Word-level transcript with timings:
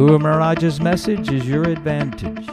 Guru 0.00 0.18
Maharaj's 0.18 0.80
message 0.80 1.30
is 1.30 1.46
your 1.46 1.64
advantage. 1.64 2.48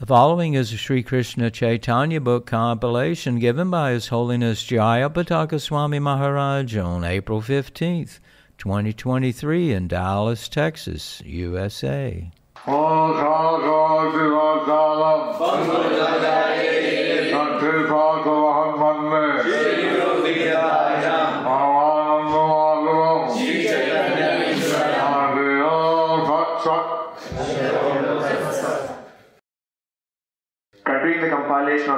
The 0.00 0.06
following 0.06 0.54
is 0.54 0.72
a 0.72 0.78
Sri 0.78 1.02
Krishna 1.02 1.50
Chaitanya 1.50 2.22
book 2.22 2.46
compilation 2.46 3.38
given 3.38 3.68
by 3.68 3.90
His 3.90 4.08
Holiness 4.08 4.64
Jaya 4.64 5.10
Pataka 5.10 5.60
Swami 5.60 5.98
Maharaj 5.98 6.74
on 6.78 7.04
April 7.04 7.42
15th, 7.42 8.18
2023 8.56 9.74
in 9.74 9.88
Dallas, 9.88 10.48
Texas, 10.48 11.20
USA. 11.26 12.30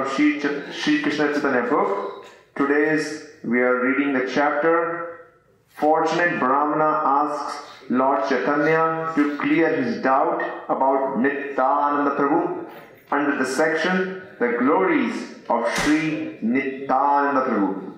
of 0.00 0.12
Sri, 0.12 0.40
Ch- 0.40 0.74
Sri 0.74 1.02
Krishna 1.02 1.32
Chaitanya 1.32 1.68
book, 1.68 2.26
today's 2.54 3.24
we 3.44 3.60
are 3.60 3.84
reading 3.84 4.12
the 4.14 4.30
chapter 4.32 5.28
Fortunate 5.68 6.38
Brahmana 6.40 7.02
asks 7.04 7.62
Lord 7.90 8.26
Chaitanya 8.28 9.12
to 9.14 9.36
clear 9.38 9.68
his 9.82 10.02
doubt 10.02 10.42
about 10.68 11.18
Nityananda 11.18 12.16
Prabhu 12.16 12.66
under 13.10 13.36
the 13.36 13.44
section 13.44 14.22
The 14.38 14.56
Glories 14.58 15.34
of 15.50 15.68
Sri 15.78 16.38
Nityananda 16.40 17.42
Prabhu. 17.42 17.92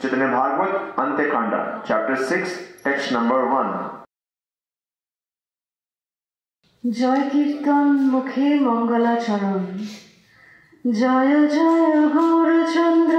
Chaitanya 0.00 0.28
Bhagavat 0.28 0.96
Antekanda, 0.96 1.84
chapter 1.86 2.16
6, 2.16 2.82
text 2.82 3.12
number 3.12 3.40
1. 3.48 3.92
জয় 7.00 7.22
কীর্তন 7.32 7.86
মুখে 8.12 8.46
মঙ্গলাচরণ 8.66 9.62
জয় 10.85 11.35
জয় 11.55 11.95
গৌরচন্দ্র 12.15 13.15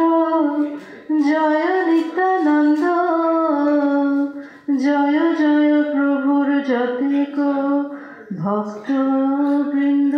জয় 1.28 1.66
নিত্যানন্দ 1.88 2.82
জয় 4.84 5.20
জয় 5.41 5.72
প্রভুর 5.92 6.48
যতিক 6.70 7.36
ভক্ত 8.40 8.88
বৃন্দ 9.70 10.14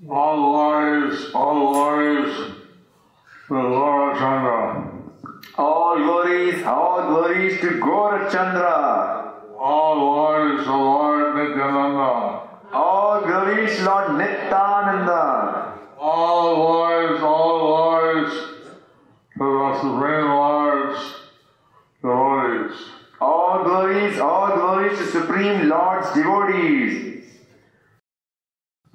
All 0.00 0.38
glories, 0.46 1.18
all 1.40 1.58
glories 1.70 2.34
to 3.48 3.54
Lord 3.74 4.12
Chandra. 4.20 4.60
All 5.56 5.94
glories, 5.98 6.58
all 6.66 6.98
glories 7.08 7.54
to 7.62 7.68
Gaurachandra. 7.84 9.21
All 9.62 9.94
glories 9.94 10.64
to 10.64 10.72
Lord 10.72 11.36
Nityananda. 11.36 12.48
All 12.72 13.20
glories, 13.20 13.80
Lord 13.82 14.18
Nityananda. 14.18 15.78
All 16.00 16.56
glories, 16.56 17.22
all 17.22 17.60
glories 17.60 18.32
to 19.38 19.38
the 19.38 19.78
Supreme 19.80 20.26
Lord's 20.26 21.14
devotees. 22.02 22.88
All 23.20 23.62
glories, 23.62 24.18
all 24.18 24.48
glories 24.56 24.98
to 24.98 25.06
Supreme 25.06 25.68
Lord's 25.68 26.12
devotees. 26.12 27.24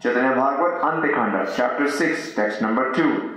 Chaitanya 0.02 0.36
Bhagavat 0.36 0.82
Antekanda, 0.82 1.54
chapter 1.56 1.90
6, 1.90 2.36
text 2.36 2.62
number 2.62 2.94
2. 2.94 3.37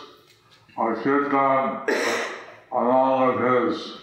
bliss 0.81 0.97
of 0.97 1.03
Kirtan 1.03 1.95
along 2.71 3.35
with 3.35 3.71
his, 3.71 3.97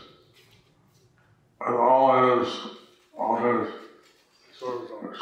with 1.60 1.74
all 1.74 2.38
his, 2.38 2.48
all 3.18 3.36
his 3.36 3.68
servitors. 4.58 5.18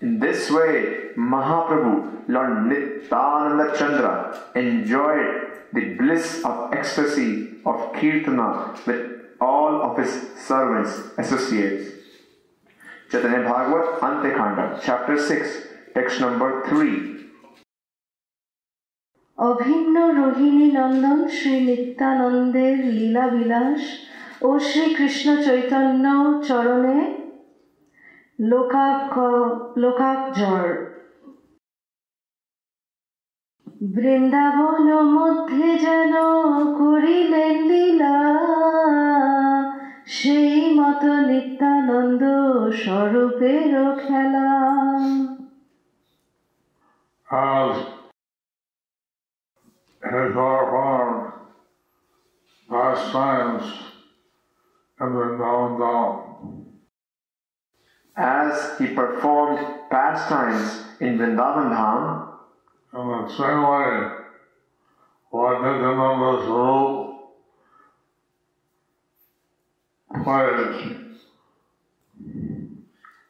In 0.00 0.18
this 0.18 0.50
way, 0.50 1.10
Mahaprabhu, 1.16 2.28
Lord 2.28 2.66
Nityananda 2.66 3.78
Chandra, 3.78 4.50
enjoyed 4.54 5.52
the 5.72 5.94
bliss 5.94 6.44
of 6.44 6.74
ecstasy 6.74 7.54
of 7.64 7.92
Kirtana 7.94 8.86
with 8.86 9.10
all 9.40 9.82
of 9.82 9.98
his 9.98 10.12
servants, 10.38 11.00
associates. 11.16 11.92
Chaitanya 13.10 13.48
Bhagavat 13.48 14.00
chapter 14.82 15.18
6, 15.18 15.66
text 15.94 16.20
number 16.20 16.66
3. 16.68 17.23
অভিন্ন 19.38 19.96
রোহিণী 20.20 20.68
নন্দন, 20.72 21.18
শ্রী 21.28 21.54
নিত্যানন্দের 21.60 22.76
লীলা 22.94 23.26
বিলাস 23.28 23.82
ও 24.42 24.48
শ্রী 24.58 24.84
কৃষ্ণ 24.94 25.28
চৈতন্য 25.42 26.04
চরণে 26.48 26.98
লোকাক 28.40 29.12
লোকাকজর 29.76 30.66
বৃন্দাবন 33.94 34.86
মধ্যে 35.16 35.68
যেন 35.78 36.14
করিলেন 36.78 37.56
লীলা, 37.70 38.18
সেই 40.06 40.74
মতো 40.78 41.10
নিত্যানন্দ 41.28 42.22
স্বরূপের 42.82 43.72
খেলা। 43.98 44.50
As 50.14 50.28
his 50.28 50.34
performed 50.34 51.32
pastimes 52.68 53.64
in 55.00 55.06
Vrindavan 55.08 55.78
Dham. 55.78 56.64
As 58.16 58.78
he 58.78 58.86
performed 58.94 59.58
pastimes 59.90 60.84
in 61.00 61.18
Vrindavan 61.18 61.70
Dham, 61.74 62.30
In 62.94 63.08
the 63.08 63.28
same 63.28 63.62
way, 63.62 64.10
Lord 65.32 65.62
Nityananda's 65.62 66.46
rule 66.46 67.14
played 70.22 71.04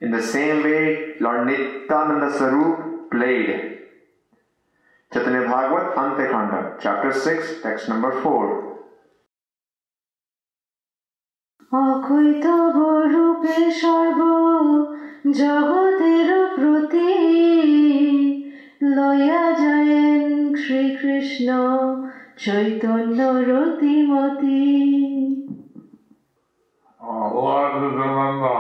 in 0.01 0.11
the 0.11 0.23
same 0.23 0.63
way 0.63 1.15
Lord 1.19 1.47
Nityananda 1.47 2.31
Swarup 2.37 3.11
played. 3.11 3.74
Bhagavat 5.95 6.19
Antekanda, 6.19 6.81
chapter 6.81 7.13
6, 7.13 7.63
text 7.63 7.89
number 7.89 8.13
4. 8.23 8.75
অকৈতব 11.73 12.77
রূপে 13.15 13.57
সর্ব 13.83 14.21
জগতের 15.41 16.29
প্রতি 16.57 17.13
লয়া 18.97 19.45
যায়েন 19.63 20.25
Shrikrishna 20.63 21.49
Chaitanya 22.45 23.19
রতিমতি 23.51 24.65
uh, 27.01 27.27
Lord 27.37 27.73
Nityananda 27.81 28.57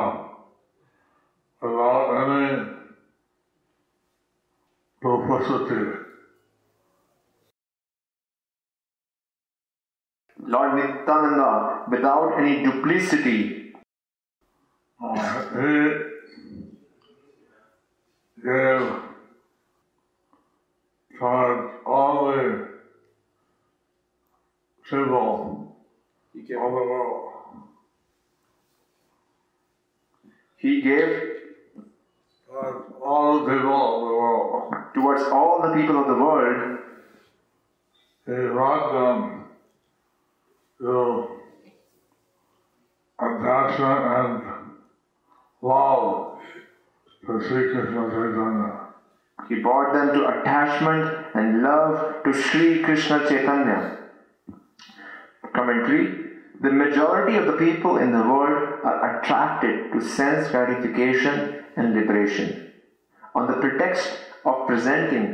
without 1.62 2.08
any 2.20 2.46
duplicity. 5.02 6.03
Lord 10.46 10.74
Nityananda, 10.74 11.84
without 11.90 12.38
any 12.38 12.62
duplicity, 12.62 13.72
uh, 15.02 15.42
he 15.54 16.04
gave 18.42 18.82
towards 21.18 21.72
all 21.86 22.32
the 22.32 22.68
people 24.90 26.66
of 26.66 26.72
the 26.72 26.84
world. 26.92 27.30
he 30.58 30.80
gave 30.82 31.30
Towards 32.48 32.92
all 33.02 33.44
the 33.44 33.50
people 33.52 33.72
of 33.72 34.08
the 34.08 34.14
world. 34.14 34.74
towards 34.94 35.22
all 35.24 35.62
the 35.62 35.74
people 35.74 35.96
of 36.00 36.06
the 36.06 36.14
world, 36.14 36.78
He 38.26 38.32
brought 38.32 38.92
them 38.92 39.33
to 40.84 41.28
attachment 43.18 44.00
and 44.18 44.42
love 45.62 46.38
to 47.26 47.40
Sri 47.40 47.72
Krishna 47.72 48.10
Chaitanya. 48.10 48.80
he 49.48 49.62
brought 49.62 49.94
them 49.94 50.08
to 50.14 50.40
attachment 50.40 51.26
and 51.34 51.62
love 51.62 52.22
to 52.24 52.32
Sri 52.34 52.82
Krishna 52.82 53.26
Chaitanya. 53.28 53.98
Commentary 55.54 56.02
The 56.60 56.70
majority 56.70 57.38
of 57.38 57.46
the 57.46 57.56
people 57.56 57.96
in 57.96 58.12
the 58.12 58.22
world 58.22 58.80
are 58.84 59.18
attracted 59.18 59.92
to 59.92 60.00
sense 60.02 60.50
gratification 60.50 61.64
and 61.76 61.94
liberation. 61.94 62.72
On 63.34 63.46
the 63.46 63.54
pretext 63.54 64.18
of 64.44 64.66
presenting 64.66 65.26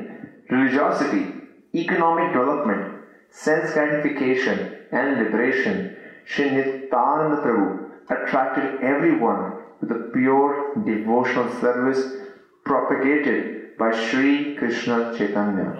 religiosity, 0.48 1.26
economic 1.74 2.32
development, 2.32 2.89
sense 3.31 3.73
gratification, 3.73 4.57
and 4.91 5.17
liberation, 5.17 5.95
Sri 6.25 6.49
Nityananda 6.51 7.37
Prabhu 7.43 7.89
attracted 8.09 8.81
everyone 8.81 9.41
to 9.79 9.85
the 9.85 10.11
pure 10.13 10.73
devotional 10.85 11.49
service 11.59 12.01
propagated 12.63 13.77
by 13.77 13.91
Sri 13.91 14.55
Krishna 14.55 15.13
Chaitanya. 15.17 15.75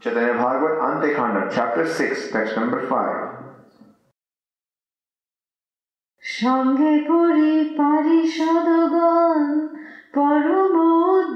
Chaitanya 0.00 0.34
Bhagavat 0.34 0.74
Antekanda, 0.90 1.52
chapter 1.52 1.84
6, 1.92 2.30
text 2.30 2.56
number 2.56 2.86
5. 2.86 3.38
সঙ্গে 6.42 6.92
করি 7.10 7.52
পারিষদগণ 7.78 9.38
পরম 9.38 9.81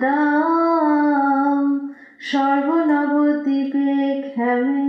উদ্দাম 0.03 1.65
সর্বনবদ্বীপে 2.31 3.95
খেমে 4.33 4.87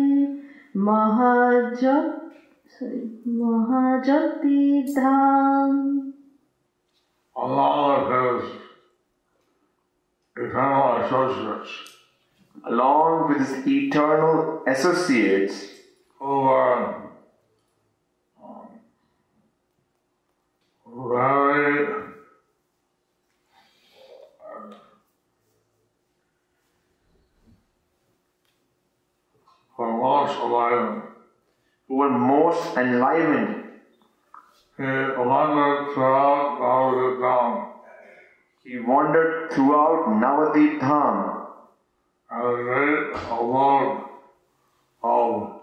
মহাজ 0.88 1.82
মহাজতি 3.42 4.62
ধাম 4.96 5.74
Along 7.36 8.00
with 8.08 8.20
his 8.20 8.42
eternal 10.36 10.94
associates 11.04 11.74
Along 12.72 13.12
with 13.28 13.40
his 13.44 13.54
eternal 13.68 14.64
associates 14.74 15.56
who 16.20 16.34
were 16.48 16.78
um, 18.40 18.68
very 20.86 22.07
for 29.79 29.93
most 29.97 30.37
alive. 30.41 31.03
who 31.87 31.95
were 31.95 32.11
most 32.11 32.77
enlivened, 32.77 33.65
He 34.77 34.83
wandered 34.85 35.95
throughout 35.95 36.59
our 36.61 37.21
town 37.21 37.69
he 38.65 38.79
wandered 38.81 39.51
throughout 39.53 40.09
Navadvip 40.23 40.79
Dham 40.79 41.47
as 42.31 42.45
a 42.45 42.63
great 42.63 43.17
abode 43.31 44.03
of 45.03 45.61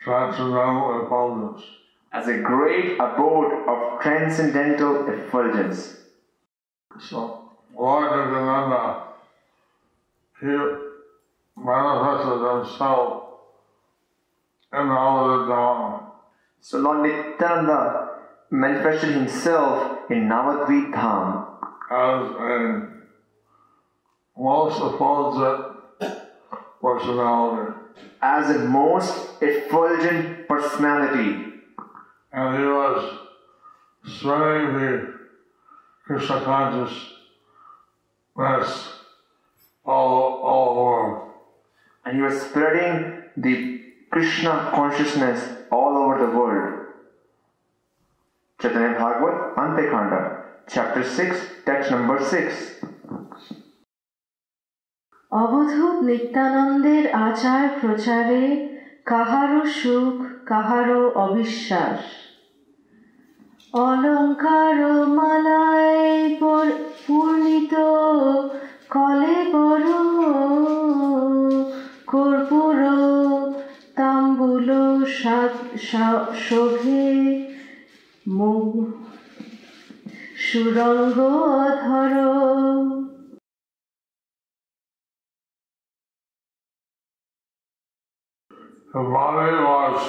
transcendental 0.00 1.02
effulgence. 1.02 1.64
as 2.12 2.28
a 2.28 2.38
great 2.38 3.00
abode 3.00 3.52
of 3.66 4.00
transcendental 4.00 5.08
effulgence. 5.08 5.80
So, 7.00 7.50
Lord 7.74 8.12
Nityananda, 8.12 9.08
he 10.40 10.54
manifested 11.56 12.40
himself 12.52 13.25
in 14.72 14.78
our 14.88 15.46
town 15.48 16.10
So 16.60 16.78
Lord 16.78 17.02
Nityananda 17.06 18.10
manifested 18.50 19.10
himself 19.14 20.10
in 20.10 20.28
Navadvip 20.28 20.92
Dham 20.92 21.46
as 21.90 22.30
a 22.36 22.88
most 24.38 24.76
effulgent 24.80 25.76
personality. 26.82 27.72
as 28.22 28.50
a 28.56 28.58
most 28.60 29.42
effulgent 29.42 30.46
personality, 30.48 31.42
And 32.32 32.58
he 32.58 32.64
was 32.64 33.18
spreading 34.04 34.74
the 34.74 35.14
Krishna 36.04 36.40
consciousness 36.44 37.12
all, 39.84 40.40
all 40.42 40.78
over. 40.78 41.22
and 42.04 42.16
he 42.16 42.22
was 42.22 42.40
spreading 42.42 43.22
the 43.36 43.75
Krishna 44.16 44.70
consciousness 44.72 45.40
all 45.70 45.94
over 45.98 46.16
the 46.16 46.30
world. 46.30 46.86
Chaitanya 48.58 48.94
Bhagavat, 48.94 49.54
Antekanda, 49.56 50.20
chapter 50.66 51.02
6, 51.04 51.36
text 51.66 51.90
number 51.90 52.18
6. 52.22 52.54
অবধূত 55.32 55.96
নিত্যানন্দের 56.02 57.12
আচার 57.12 57.68
প্রচারে 57.80 58.42
কাহারও 59.04 59.66
সুখ 59.66 60.46
কাহারও 60.46 61.08
অবিশ্বাস 61.10 62.00
অলঙ্কার 63.72 65.06
মালায় 65.08 66.36
পর- 66.40 66.78
পূর্ণিত 67.06 67.74
সুরঙ্গ 80.55 81.17
ধর 81.83 82.13
The 88.93 88.99
body 88.99 89.55
was 89.63 89.99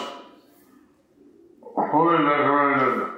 fully 1.90 2.18
decorated 2.18 3.12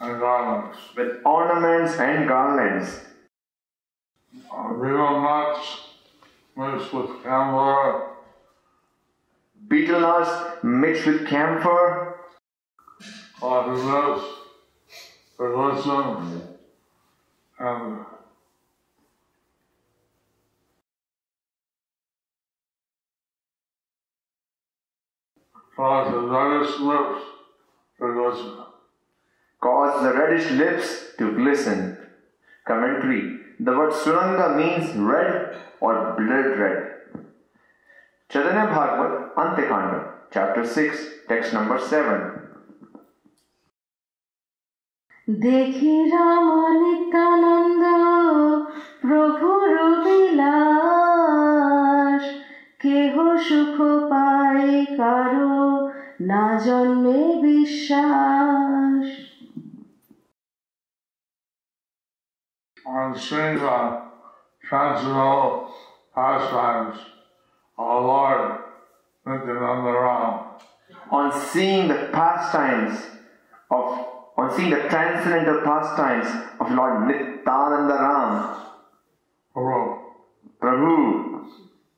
and 0.00 0.20
garments. 0.20 0.78
with 0.96 1.26
ornaments 1.26 1.98
and 1.98 2.28
garlands. 2.28 3.00
Uh, 4.52 4.72
Betel 4.72 5.20
nuts 5.20 5.80
mixed 6.56 6.94
with 6.94 7.22
camphor, 7.22 8.10
Betel 9.67 9.99
nuts 9.99 10.63
mixed 10.63 11.05
with 11.05 11.27
camphor, 11.27 12.19
coffee 13.39 13.81
lips, 13.81 14.25
religion, 15.37 16.41
and 17.59 18.05
cause 25.75 26.11
the 26.11 26.19
reddish 26.21 26.79
lips 26.79 27.21
to 27.99 28.13
glisten. 28.13 28.57
cause 29.61 30.03
the 30.03 30.13
reddish 30.13 30.51
lips 30.51 31.15
to 31.17 31.33
glisten. 31.35 31.97
Commentary 32.67 33.39
The 33.59 33.71
word 33.71 33.93
Suranga 33.93 34.55
means 34.57 34.95
red 34.95 35.57
or 35.79 36.15
blood 36.17 36.59
red. 36.59 36.91
Chaitanya 38.29 38.67
Bhagavat, 38.67 39.24
Antekanda, 39.35 40.13
chapter 40.31 40.65
6, 40.65 41.27
text 41.27 41.53
number 41.53 41.77
7. 41.77 42.45
দেখি 45.27 45.95
রাম 46.13 46.47
নিত্যানন্দ 46.81 47.83
প্রভুর 49.03 49.71
বিলাস 50.05 51.35
কেহ 52.83 53.15
সুখ 53.47 53.75
পায় 54.11 54.73
কারও 54.99 55.57
না 56.31 56.45
জন্মে 56.65 57.19
বিশ্বাস 57.45 59.05
on 62.97 63.09
seeing 63.17 63.55
the 63.55 63.77
transcendental 64.63 65.73
pastimes 66.15 66.97
of 67.77 68.03
Lord. 68.05 68.64
On 71.11 71.31
seeing 71.51 71.87
the 71.87 72.09
pastimes 72.13 72.99
of 73.71 74.07
on 74.37 74.55
seeing 74.55 74.69
the 74.69 74.81
transcendental 74.89 75.61
pastimes 75.61 76.27
of 76.59 76.71
Lord 76.71 77.07
Nityananda 77.07 77.93
Ram, 77.93 78.55
Prabhu. 79.55 79.99
Prabhu, 80.61 81.45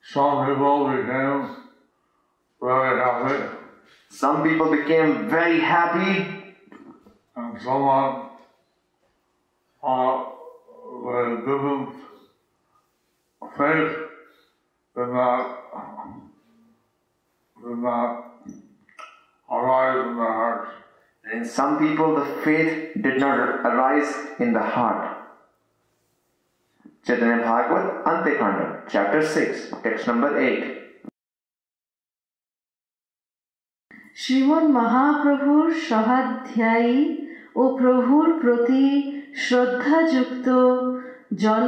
Some 0.03 0.45
people 0.47 0.87
became 0.87 1.67
very 2.61 2.99
happy, 2.99 3.43
some 4.09 4.43
people 4.43 4.71
became 4.71 5.29
very 5.29 5.59
happy, 5.59 6.55
and 7.35 7.61
someone 7.61 8.29
uh, 9.83 10.25
they 11.03 11.35
didn't 11.45 11.93
faith 13.57 13.97
did 14.95 15.09
not 15.09 16.16
did 17.56 17.78
not 17.78 18.10
arise 19.50 20.06
in 20.06 20.16
their 20.16 20.32
hearts. 20.32 20.70
and 21.24 21.42
in 21.42 21.48
some 21.48 21.78
people 21.78 22.14
the 22.16 22.24
faith 22.44 22.92
did 23.00 23.20
not 23.20 23.38
arise 23.64 24.12
in 24.38 24.52
the 24.52 24.60
heart. 24.60 25.18
Chaitanya 27.04 27.38
Bhagavat, 27.38 28.04
Antekanda, 28.04 28.82
chapter 28.88 29.26
6, 29.26 29.72
text 29.82 30.06
number 30.06 30.30
8. 30.38 30.82
শ্রীমন 34.22 34.64
মহাপ্রভুর 34.78 35.68
সহাধ্যায়ী 35.88 36.96
ও 37.60 37.62
প্রভুর 37.80 38.28
প্রতি 38.42 38.86
শ্রদ্ধাযুক্ত 39.44 40.48
জন 41.42 41.64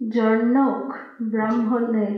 জনক 0.00 0.94
ব্রাহ্মণের 1.22 2.16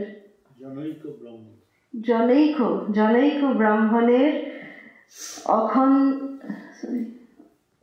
জনৈক 1.93 2.57
জনৈক 2.91 3.57
ব্রাহ্মণের 3.57 4.33
অখন 5.59 5.91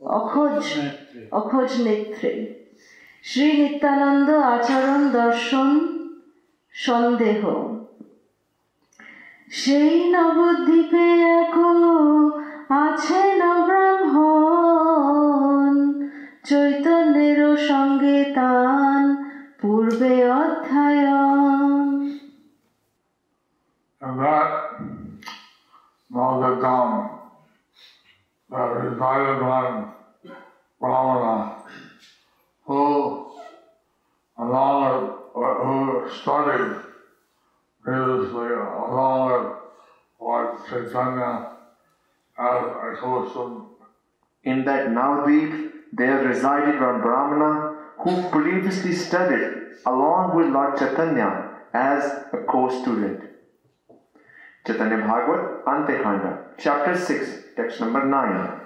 অখোজ 0.01 0.63
অখোজ 1.31 1.81
নেত্রে। 1.81 2.57
শ্রী 3.23 3.47
নিত্যানন্দ 3.59 4.29
আচরণ 4.55 5.11
দর্শন 5.11 5.69
সন্দেহ। 6.75 7.41
সেই 9.51 10.13
নবদ্বীপে 10.13 11.07
এক 11.39 11.55
আছে 12.83 13.21
ব্রাহ্মণ 13.67 15.73
চৈতন্যের 16.45 17.41
সঙ্গে 17.69 18.17
তান 18.35 18.66
পূর্বে 19.96 20.14
অধ্যায়ন 20.40 21.90
And 24.04 24.14
that 24.22 24.50
Malgadam 26.14 26.90
that 28.52 28.70
resided 28.84 29.40
on 29.56 29.68
Brahmana, 30.80 31.36
who 32.66 32.82
along 34.42 34.78
with, 35.38 35.56
who 35.64 35.76
studied 36.18 36.70
previously 37.84 38.50
along 38.86 39.20
with 39.30 39.46
Lord 40.24 40.48
Chaitanya 40.68 41.32
as 42.50 42.62
a 42.86 42.90
custom 43.00 43.50
In 44.50 44.58
that 44.68 44.82
Navadvip, 44.96 45.52
there 45.98 46.18
resided 46.30 46.76
one 46.88 47.00
Brahmana 47.06 47.52
who 48.02 48.28
previously 48.30 48.92
studied 48.92 49.52
along 49.86 50.36
with 50.36 50.48
Lord 50.48 50.78
Chaitanya 50.78 51.50
as 51.74 52.04
a 52.32 52.38
co-student. 52.38 53.20
Chaitanya 54.66 54.98
Bhagavat, 54.98 55.64
Antekanda, 55.64 56.38
chapter 56.58 56.96
6, 56.96 57.44
text 57.56 57.80
number 57.80 58.04
9. 58.04 58.58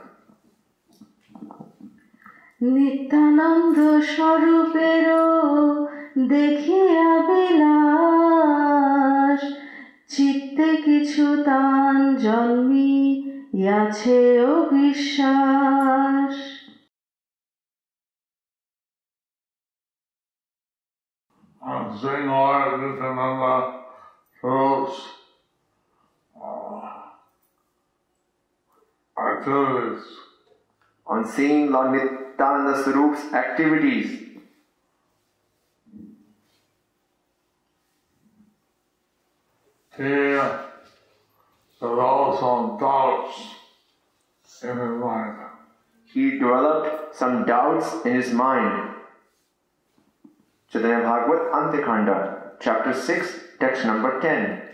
Nityananda 2.75 3.78
স্বরূপের 4.14 5.06
দেখিয়া 6.35 7.11
বিলাস 7.28 9.40
চিত্তে 10.12 10.68
কিছু 10.87 11.26
তান 11.49 11.96
জন্মি 12.25 12.94
ইয়াছে 13.61 14.18
and 21.63 22.00
sing 22.00 22.27
loudly 22.27 22.98
to 22.98 23.12
another 23.12 23.80
throats 24.39 25.00
uh, 26.41 27.01
activities. 29.18 30.03
On 31.06 31.25
seeing 31.25 31.72
Lord 31.72 31.91
Nityananda 31.91 32.84
Swarup's 32.84 33.34
activities. 33.34 34.30
There 39.98 40.65
developed 41.80 42.39
some 42.39 42.77
doubts 42.80 43.56
in 44.63 44.77
his 44.77 45.00
mind. 45.00 45.38
He 46.06 46.32
developed 46.32 47.15
some 47.15 47.46
doubts 47.46 48.06
in 48.06 48.15
his 48.15 48.32
mind. 48.32 49.00
Chaitanya 50.71 50.99
Bhagavat, 51.03 51.51
Antekanda, 51.51 52.53
chapter 52.61 52.93
6, 52.93 53.39
text 53.59 53.85
number 53.85 54.11
10. 54.21 54.71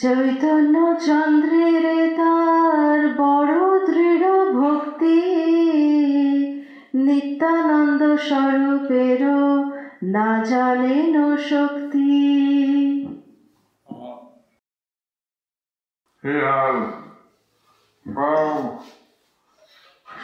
Chaitanya 0.00 0.76
চন্দ্রের 1.06 1.84
তার 2.18 3.00
বড় 3.20 3.56
দৃঢ় 3.88 4.26
ভক্তি 4.58 5.20
নিত্যানন্দ 7.06 8.02
স্বরূপের 8.28 9.22
না 10.14 10.30
জানেন 10.50 11.14
শক্তি 11.50 12.10
He 16.24 16.34
firm, 18.14 18.78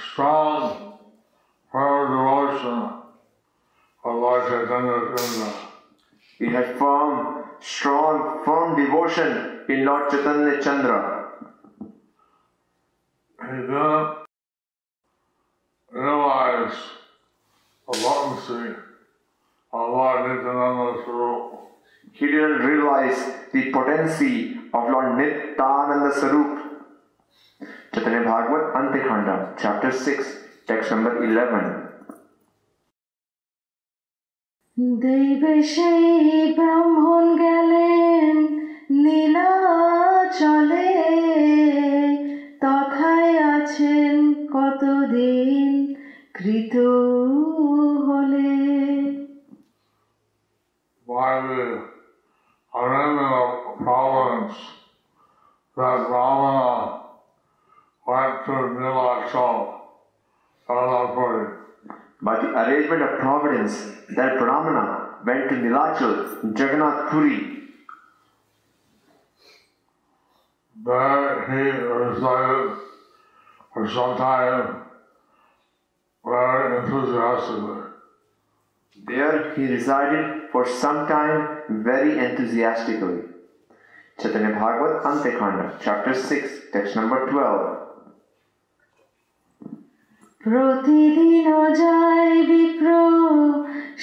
strong, 0.02 0.95
devotion 2.56 2.92
of 4.04 4.14
Lord 4.14 4.48
Chaitanya 4.48 5.16
Chandra. 5.16 5.52
He 6.38 6.46
had 6.46 6.78
firm, 6.78 7.44
strong, 7.60 8.44
firm 8.44 8.76
devotion 8.76 9.60
in 9.68 9.84
Lord 9.84 10.10
Chaitanya 10.10 10.62
Chandra. 10.62 11.28
He 13.40 13.46
didn't 13.46 14.16
realize 15.90 16.74
the 17.86 17.98
potency 17.98 18.74
of 19.72 19.90
Lord 19.90 21.04
Swarup. 21.04 21.52
He 22.12 22.26
didn't 22.26 22.58
realize 22.60 23.18
the 23.52 23.70
potency 23.72 24.56
of 24.72 24.90
Lord 24.90 25.18
Nityananda 25.18 26.14
Swarup. 26.18 26.62
Chaitanya 27.94 28.24
Bhagavat, 28.24 28.74
Antekanda, 28.74 29.56
chapter 29.58 29.90
6, 29.90 30.36
text 30.66 30.90
number 30.90 31.24
11. 31.24 31.85
दैवशै 34.78 36.52
Brahma 36.56 37.05
to 65.95 65.95
Nilachal, 65.95 66.57
Jagannath 66.57 67.11
Puri. 67.11 67.57
There 70.83 71.45
he 71.47 71.69
resided 71.81 72.77
for 73.73 73.87
some 73.87 74.17
time 74.17 74.81
very 76.25 76.77
enthusiastically. 76.77 77.81
There 79.07 79.53
he 79.55 79.65
resided 79.67 80.49
for 80.51 80.67
some 80.67 81.07
time 81.07 81.83
very 81.83 82.17
enthusiastically. 82.17 83.23
Chaitanya 84.19 84.53
Bhagavat, 84.53 85.03
Antekanda, 85.03 85.79
chapter 85.81 86.13
6, 86.13 86.51
text 86.71 86.95
number 86.95 87.29
12. 87.29 87.77
প্রতিদিন 90.43 91.47
যায় 91.81 92.35
বিপ্র 92.49 92.87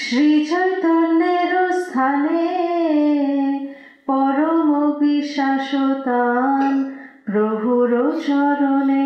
শ্রী 0.02 0.30
চৈতন্যের 0.50 1.41
স্থানে 1.93 2.43
পরম 4.09 4.69
প্রভুর 7.27 7.91
চরণে 8.25 9.05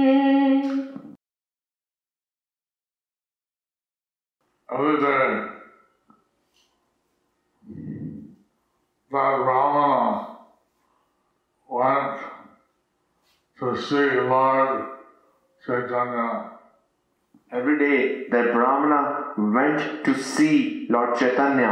that 9.11 9.35
Brahmana 9.45 9.91
went 11.69 12.17
to 13.59 13.67
see 13.87 14.07
Lord 14.33 14.71
Chaitanya. 15.65 16.29
Every 17.57 17.77
day 17.85 17.97
that 18.33 18.45
Brahmana 18.55 19.01
went 19.57 19.79
to 20.05 20.11
see 20.31 20.55
Lord 20.93 21.11
Chaitanya 21.19 21.71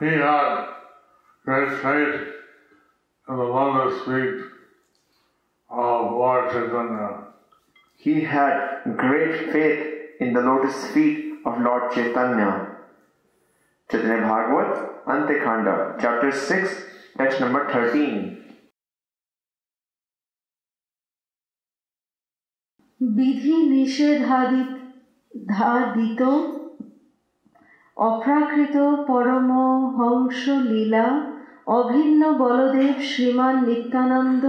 he 0.00 0.06
had 0.06 0.66
great 1.44 1.82
faith 1.82 2.28
in 3.28 3.36
the 3.36 3.42
lotus 3.42 4.04
feet 4.04 4.44
of 5.70 6.12
Lord 6.12 6.50
Chaitanya. 6.52 7.24
He 7.96 8.20
had 8.20 8.94
great 8.96 9.52
faith 9.52 9.86
in 10.20 10.32
the 10.32 10.40
lotus 10.40 10.86
feet 10.92 11.34
of 11.44 11.60
Lord 11.60 11.92
Chaitanya. 11.92 12.76
Chaitanya 13.90 14.20
Bhagavat, 14.22 15.04
Antekhanda, 15.06 15.96
chapter 16.00 16.30
6, 16.30 16.82
text 17.16 17.40
number 17.40 17.68
13. 17.72 18.36
विधि 23.00 23.56
निषेधादित 23.68 24.70
धादितों 25.50 26.57
অপ্রাকৃত 27.98 28.94
পরম 29.06 29.52
হংস 29.86 30.48
লীলা, 30.48 31.20
অভিন্ন 31.66 32.32
বলদেব 32.32 33.02
শ্রীমান 33.02 33.64
নিত্যানন্দ, 33.64 34.44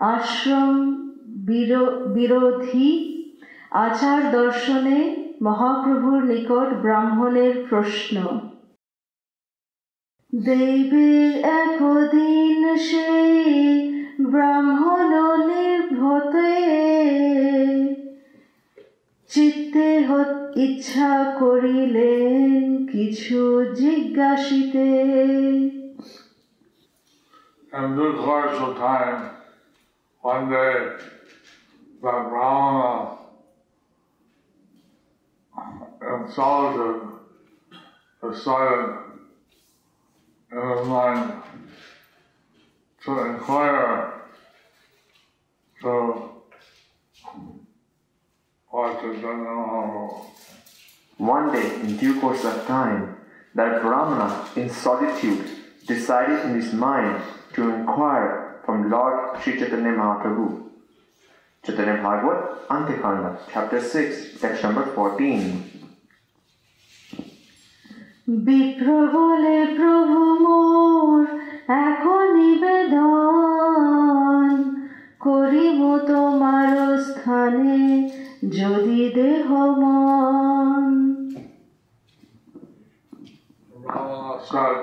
আশ্রম 0.00 0.94
বিরো- 1.26 2.08
বিরোধী 2.08 3.14
আচার 3.70 4.30
দর্শনে 4.30 5.16
মহাপ্রভুর 5.42 6.24
নিকট 6.24 6.74
ব্রাহ্মণের 6.82 7.66
প্রশ্ন। 7.70 8.16
দেবের 10.44 11.44
একদিন 11.44 12.76
সেই 12.76 13.94
ব্রাহ্মণ 14.20 15.10
নির্ভতে 15.46 16.64
চিত্তে 19.33 19.87
হত- 20.07 20.39
ইচ্ছা 20.55 21.33
করিলেন 21.39 22.87
কিছু 22.87 23.39
জিজ্ঞাসিতে 23.73 24.87
In 27.73 27.95
due 27.95 28.13
course 28.25 28.57
of 28.57 28.71
time, 28.77 29.19
one 30.23 30.45
day, 30.49 30.75
that 32.01 32.19
Brahmana 32.29 33.17
insulted 36.01 36.97
decided 38.23 38.89
in 40.51 40.61
his 40.69 40.87
mind 40.87 41.31
to 43.01 43.11
inquire 43.19 44.13
to 45.77 45.91
One 51.17 51.51
day, 51.51 51.75
in 51.81 51.97
due 51.97 52.19
course 52.19 52.45
of 52.45 52.65
time, 52.65 53.17
that 53.55 53.81
Brahmana, 53.81 54.47
in 54.55 54.69
solitude, 54.69 55.45
decided 55.87 56.45
in 56.45 56.55
his 56.55 56.73
mind 56.73 57.21
to 57.53 57.69
inquire 57.69 58.61
from 58.65 58.89
Lord 58.89 59.41
Sri 59.41 59.59
Chaitanya 59.59 59.91
Mahaprabhu. 59.91 60.69
Chaitanya 61.65 62.01
Bhagavat, 62.01 62.67
Antekhanda, 62.69 63.39
chapter 63.51 63.81
6, 63.81 64.39
text 64.39 64.63
number 64.63 64.85
14. 64.85 65.79
বিপ্র 68.47 68.87
বলে 69.15 69.57
প্রভু 69.77 70.19
মোর 70.45 71.19
এখন 71.87 72.23
নিবেদন 72.37 74.49
করিব 75.25 75.79
তোমার 76.09 76.77
স্থানে 77.07 77.79
যদি 78.57 78.99
দেহ 79.19 79.47
মন 79.81 80.85
Brahmana 83.89 84.35
said 84.51 84.81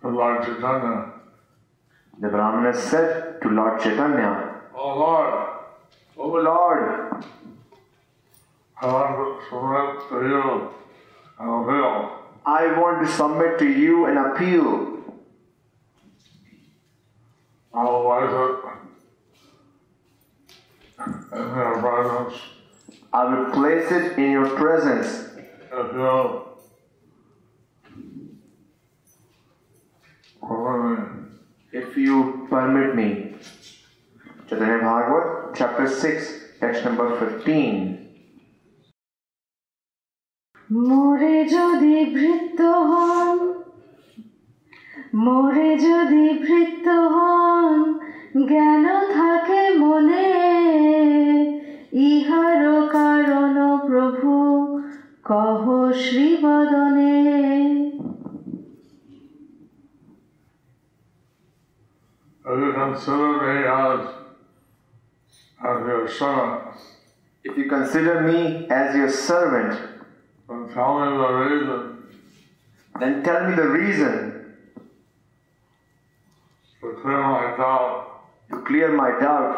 to 0.00 0.08
Lord 0.08 0.36
Chaitanya, 0.44 0.96
The 2.20 2.28
Brahmana 2.28 2.72
said 2.72 3.40
to 3.42 3.48
Lord 3.48 3.80
Chaitanya, 3.80 4.30
Oh 4.74 4.92
Lord, 4.98 5.34
O 6.16 6.26
Lord, 6.28 6.82
I 8.80 8.86
want 8.86 9.12
to 9.16 9.26
submit 9.48 10.08
to 10.10 10.16
you 10.28 10.44
an 11.40 11.48
appeal. 11.58 12.18
I 12.46 12.78
want 12.78 12.96
to 13.04 13.12
submit 13.12 13.58
to 13.58 13.68
you 13.68 14.06
an 14.06 14.16
appeal. 14.16 14.98
I 17.74 17.82
will 17.84 18.02
place 18.04 18.30
it 18.32 18.32
in 18.32 18.38
your 18.38 18.58
presence 18.62 18.91
I 23.12 23.24
will 23.24 23.50
place 23.52 23.90
it 23.90 24.18
in 24.18 24.30
your 24.30 24.48
presence 24.50 25.30
if 25.72 25.96
you 25.96 26.48
permit 30.42 30.98
me. 30.98 31.28
if 31.72 31.96
you 31.96 32.46
permit 32.50 32.94
me. 32.94 33.34
Chaitanya 34.48 34.78
Bhagavat, 34.78 35.54
chapter 35.54 35.86
6, 35.86 36.58
text 36.60 36.84
number 36.84 37.08
15. 37.18 37.98
মোরে 40.70 41.36
যদি 41.56 41.96
ভৃত্য 42.16 42.60
হন 42.90 43.38
মোরে 45.24 45.70
যদি 45.86 46.24
ভৃত্য 46.46 46.86
হন 47.14 47.78
জ্ঞান 48.48 48.84
শ্রীবদনে 56.02 57.14
If 62.50 62.56
you 62.64 62.72
consider 62.72 63.36
me 63.46 63.56
as, 63.84 64.00
as 65.68 65.78
your 65.86 66.08
servant, 66.08 66.78
If 67.44 67.56
you 67.58 67.66
consider 67.68 68.14
me 68.28 68.66
as 68.70 68.88
your 68.96 69.10
servant, 69.10 69.72
then 70.48 70.60
tell 70.74 70.92
me 71.00 71.08
the 71.22 71.30
reason 71.44 71.98
then 73.00 73.22
tell 73.22 73.40
me 73.48 73.54
the 73.54 73.68
reason 73.68 74.14
to 76.80 76.86
clear 77.00 77.22
my 77.22 77.56
doubt 77.56 78.22
to 78.50 78.56
clear 78.68 78.88
my 79.02 79.10
doubt 79.20 79.54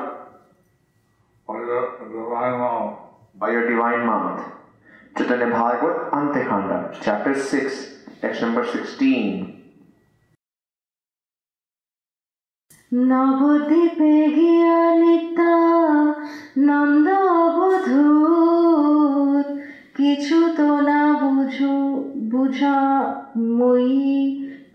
by 1.46 1.54
your 1.54 1.82
divine 2.08 2.56
law. 2.64 3.10
by 3.34 3.50
your 3.50 3.70
divine 3.70 4.04
mouth. 4.06 4.53
Chaitanya 5.15 5.45
Bhagavat 5.47 6.09
Antyakhanda 6.13 6.77
chapter 6.95 7.33
six 7.49 7.75
text 8.21 8.43
number 8.43 8.65
sixteen 8.73 9.51
নবদ্বীপে 12.91 14.15
গিয়া 14.35 14.81
নিতা 15.01 15.55
নন্দ 16.67 17.07
অবধূত 17.39 19.47
কিছু 19.97 20.37
তো 20.57 20.67
না 20.87 21.01
বুঝু 21.21 21.73
বুঝা 22.31 22.79
মই 23.57 23.89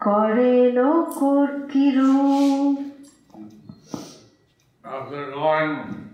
করে 0.07 0.55
লোকর 0.77 1.47
কিরূপ 1.71 2.77
After 4.85 5.31
going 5.31 6.11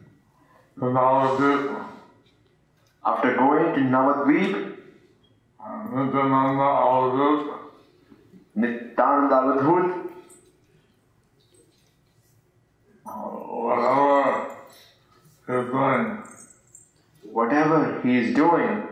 to 0.76 0.86
Navadvipa, 0.86 1.85
After 3.06 3.36
going 3.36 3.74
to 3.74 3.80
Navadvip, 3.80 4.76
Nityananda 5.92 6.68
Avadhut, 6.86 7.58
Nityananda 8.56 9.36
Avadhut, 9.46 10.06
whatever 13.62 14.50
he's 15.46 15.66
doing, 15.70 16.22
whatever 17.32 18.00
he 18.02 18.16
is 18.16 18.34
doing, 18.34 18.88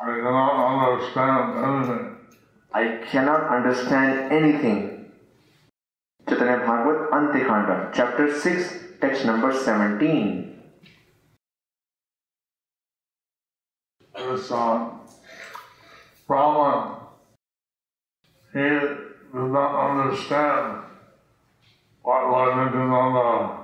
I 0.00 0.04
cannot 0.06 0.54
understand 0.88 1.44
anything. 1.64 2.16
I 2.72 3.04
cannot 3.10 3.42
understand 3.54 4.32
anything. 4.32 5.10
Chaitanya 6.28 6.58
Bhagavat, 6.58 7.10
Antekhanda, 7.10 7.92
chapter 7.92 8.38
6, 8.40 8.74
text 9.00 9.24
number 9.26 9.52
17. 9.52 10.57
This 14.30 14.50
uh, 14.50 14.90
Brahman, 16.26 16.96
he 18.52 18.58
did 18.58 18.98
not 19.32 19.90
understand 19.90 20.82
what 22.02 22.30
Lord 22.30 22.56
Nityananda, 22.56 23.60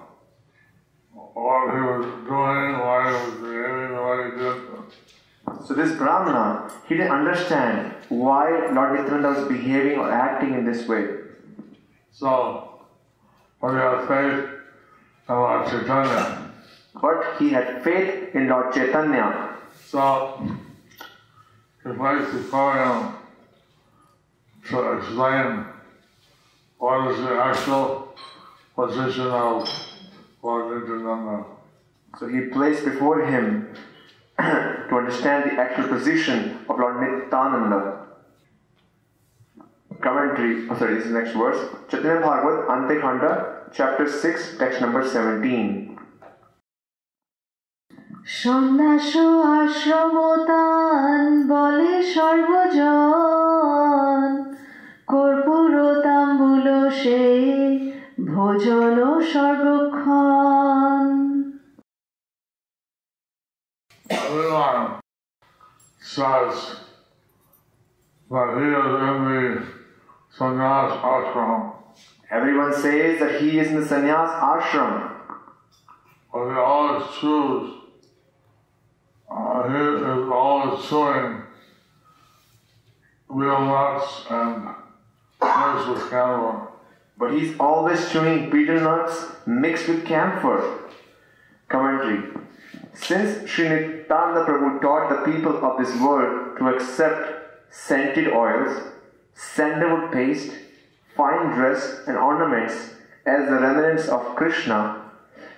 what 1.12 1.74
he 1.74 1.80
was 1.80 2.04
doing, 2.26 2.78
why 2.78 3.08
he 3.08 3.30
was 3.30 3.34
behaving 3.40 3.96
the 3.96 4.02
way 4.02 4.30
he 4.30 4.38
did. 4.38 5.66
So 5.66 5.74
this 5.74 5.96
Brahmana, 5.96 6.70
he 6.88 6.96
didn't 6.96 7.12
understand 7.12 7.94
why 8.08 8.70
Lord 8.72 8.98
Nityananda 8.98 9.40
was 9.40 9.48
behaving 9.48 9.98
or 9.98 10.10
acting 10.10 10.54
in 10.54 10.64
this 10.64 10.86
way. 10.88 11.06
So, 12.12 12.80
when 13.60 13.74
you 13.74 13.80
have 13.80 14.06
faith 14.08 14.50
in 15.28 15.34
Lord 15.34 15.68
Chaitanya, 15.68 16.52
But 17.00 17.36
he 17.38 17.50
had 17.50 17.82
faith 17.82 18.34
in 18.34 18.48
Lord 18.48 18.72
Chaitanya. 18.72 19.53
So 19.86 20.48
he 21.84 21.92
placed 21.92 22.32
before 22.32 22.74
him 22.82 23.14
to 24.68 24.92
explain 24.98 25.66
what 26.78 27.10
is 27.10 27.18
the 27.18 27.38
actual 27.38 28.14
position 28.74 29.26
of 29.26 29.68
Lord 30.42 30.82
Nityananda. 30.82 31.44
So 32.18 32.26
he 32.28 32.42
placed 32.42 32.84
before 32.84 33.24
him 33.26 33.74
to 34.38 34.96
understand 34.96 35.50
the 35.50 35.60
actual 35.60 35.88
position 35.88 36.58
of 36.68 36.78
Lord 36.78 37.00
Nityananda. 37.00 38.00
Commentary, 40.00 40.68
oh 40.68 40.78
sorry, 40.78 40.96
this 40.96 41.04
is 41.06 41.12
the 41.12 41.18
next 41.18 41.34
verse. 41.34 41.76
Chaitanya 41.88 42.20
Bhagavat, 42.20 42.68
Antekhanda, 42.68 43.70
chapter 43.72 44.10
6, 44.10 44.58
text 44.58 44.80
number 44.80 45.08
17. 45.08 45.98
সন্ন্যাস 48.26 49.10
আশ্রমতান 49.58 51.30
বলে 51.52 51.94
সর্বজন 52.14 53.40
কর্পূর 55.12 55.72
তাম্বুল 56.04 56.66
সে 57.00 57.22
ভোজন 58.32 58.96
সর্বক্ষণ 59.32 61.04
Everyone 64.16 64.82
says 66.14 66.54
that 68.30 68.50
he 68.60 68.68
is 68.78 69.28
in 69.28 69.36
the 69.40 70.26
sannyas 70.30 70.92
ashram, 71.12 71.52
Everyone 72.30 72.72
says 72.72 73.12
that 73.20 73.32
he 73.40 73.48
is 73.60 73.68
in 73.72 73.76
the 73.80 73.86
sannyas 73.92 74.32
ashram, 74.52 74.92
but 76.32 76.42
he 76.50 76.56
always 76.72 77.04
choose, 77.18 77.83
uh, 79.30 79.68
he 79.68 79.76
is 79.76 80.30
always 80.30 80.88
chewing 80.88 81.42
real 83.28 83.60
nuts 83.60 84.26
and 84.30 84.64
mixed 85.40 85.88
with 85.88 86.10
camphor. 86.10 86.68
but 87.18 87.32
he's 87.32 87.58
always 87.58 88.10
chewing 88.10 88.50
betel 88.50 88.80
nuts 88.80 89.26
mixed 89.46 89.88
with 89.88 90.06
camphor. 90.06 90.90
Commentary. 91.68 92.30
Since 92.92 93.50
Sri 93.50 93.68
Nityananda 93.68 94.44
Prabhu 94.46 94.80
taught 94.80 95.10
the 95.10 95.32
people 95.32 95.64
of 95.64 95.78
this 95.78 95.94
world 96.00 96.58
to 96.58 96.68
accept 96.68 97.72
scented 97.72 98.28
oils, 98.28 98.82
sandalwood 99.34 100.12
paste, 100.12 100.52
fine 101.16 101.54
dress, 101.54 102.02
and 102.06 102.16
ornaments 102.16 102.74
as 103.26 103.48
the 103.48 103.58
remnants 103.58 104.08
of 104.08 104.36
Krishna, 104.36 105.10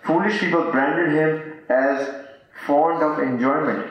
foolish 0.02 0.38
people 0.38 0.70
branded 0.70 1.12
him 1.12 1.52
as 1.68 2.25
fond 2.64 3.02
of 3.02 3.18
enjoyment. 3.18 3.86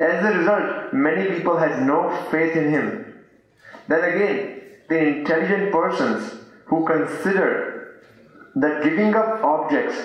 As 0.00 0.24
a 0.24 0.38
result, 0.38 0.92
many 0.92 1.36
people 1.36 1.56
had 1.56 1.86
no 1.86 2.10
faith 2.30 2.56
in 2.56 2.70
him. 2.70 3.14
Then 3.86 4.04
again, 4.04 4.62
the 4.88 4.98
intelligent 4.98 5.72
persons 5.72 6.40
who 6.66 6.84
considered 6.86 8.02
that 8.56 8.82
giving 8.82 9.14
up 9.14 9.42
objects 9.44 9.96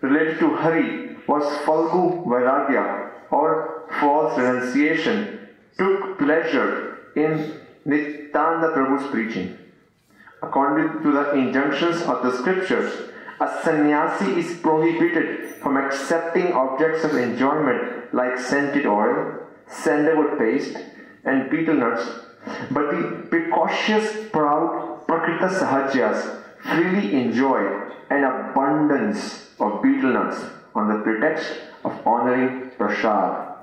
related 0.00 0.38
to 0.38 0.56
Hari 0.56 1.16
was 1.26 1.44
Falgu 1.64 2.24
Vairagya 2.26 3.10
or 3.30 3.84
false 4.00 4.38
renunciation 4.38 5.48
took 5.78 6.18
pleasure 6.18 6.98
in 7.16 7.60
Nityananda 7.84 8.68
Prabhu's 8.74 9.10
preaching. 9.10 9.58
According 10.42 11.02
to 11.02 11.12
the 11.12 11.34
injunctions 11.34 12.02
of 12.02 12.22
the 12.22 12.36
scriptures, 12.36 13.10
a 13.40 13.60
sannyasi 13.62 14.38
is 14.40 14.58
prohibited 14.58 15.56
from 15.56 15.76
accepting 15.76 16.52
objects 16.52 17.04
of 17.04 17.14
enjoyment 17.16 18.12
like 18.14 18.38
scented 18.38 18.86
oil, 18.86 19.46
sandalwood 19.68 20.38
paste, 20.38 20.76
and 21.24 21.50
betel 21.50 21.74
nuts, 21.74 22.08
but 22.70 22.90
the 22.90 23.26
precocious, 23.28 24.30
proud 24.30 25.04
Prakrita 25.06 25.48
Sahajas 25.50 26.42
freely 26.62 27.14
enjoy 27.14 27.90
an 28.10 28.24
abundance 28.24 29.50
of 29.58 29.82
betel 29.82 30.12
nuts 30.12 30.44
on 30.74 30.88
the 30.88 31.02
pretext 31.02 31.52
of 31.84 32.06
honoring 32.06 32.70
prasad. 32.78 33.54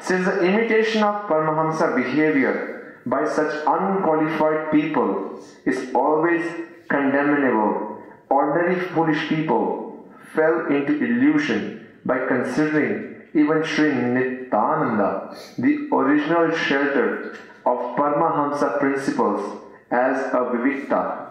Since 0.00 0.24
the 0.24 0.40
imitation 0.40 1.02
of 1.02 1.28
Paramahamsa 1.28 1.94
behavior 1.96 2.96
by 3.06 3.28
such 3.28 3.52
unqualified 3.66 4.72
people 4.72 5.40
is 5.66 5.92
always 5.94 6.44
condemnable, 6.88 7.89
ordinary 8.30 8.80
foolish 8.88 9.28
people 9.28 10.08
fell 10.34 10.66
into 10.66 11.04
illusion 11.04 11.86
by 12.04 12.26
considering 12.26 13.22
even 13.34 13.62
Sri 13.64 13.92
Nityananda, 13.92 15.36
the 15.58 15.88
original 15.92 16.56
shelter 16.56 17.36
of 17.66 17.78
Paramahamsa 17.96 18.78
principles, 18.78 19.60
as 19.90 20.16
a 20.32 20.50
Vivikta, 20.50 21.30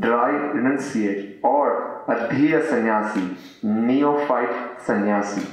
dry 0.00 0.30
renunciate, 0.54 1.38
or 1.42 2.04
a 2.08 2.28
Dhira 2.32 2.68
sannyasi, 2.68 3.36
neophyte 3.62 4.80
sannyasi. 4.84 5.46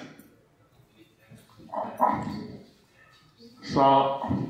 So, 3.63 4.49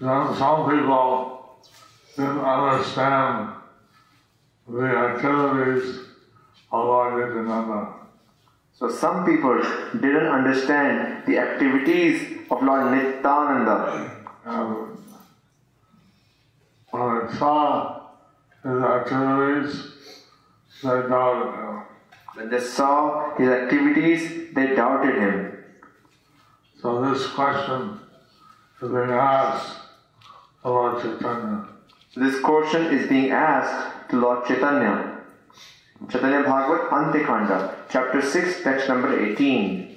some 0.00 0.70
people 0.70 1.58
didn't 2.16 2.40
understand 2.40 3.61
the 4.72 4.86
activities 4.86 6.00
of 6.72 6.86
Lord 6.86 7.28
Nityananda. 7.28 7.94
So 8.72 8.90
some 8.90 9.26
people 9.26 9.60
didn't 9.92 10.26
understand 10.26 11.24
the 11.26 11.38
activities 11.38 12.38
of 12.50 12.62
Lord 12.62 12.90
Nityananda. 12.92 14.10
And 14.46 14.96
when 16.90 17.26
they 17.26 17.34
saw 17.34 18.00
his 18.62 18.82
activities, 18.82 19.92
they 20.82 20.88
doubted 20.88 21.54
him. 21.54 21.82
When 22.34 22.50
they 22.50 22.60
saw 22.60 23.36
his 23.36 23.48
activities, 23.48 24.54
they 24.54 24.74
doubted 24.74 25.16
him. 25.16 25.64
So 26.80 27.12
this 27.12 27.26
question 27.28 28.00
is 28.80 28.88
being 28.88 29.10
asked 29.10 29.76
Lord 30.64 31.02
Chaitanya. 31.02 31.68
So 32.12 32.20
this 32.20 32.40
question 32.40 32.86
is 32.86 33.08
being 33.08 33.30
asked 33.30 33.91
to 34.12 34.20
Lord 34.20 34.44
Chaitanya. 34.46 35.24
Chaitanya 36.10 36.42
Bhagavat 36.42 36.90
Antikhanda, 36.90 37.58
chapter 37.88 38.20
6, 38.20 38.62
text 38.62 38.88
number 38.88 39.10
18. 39.10 39.88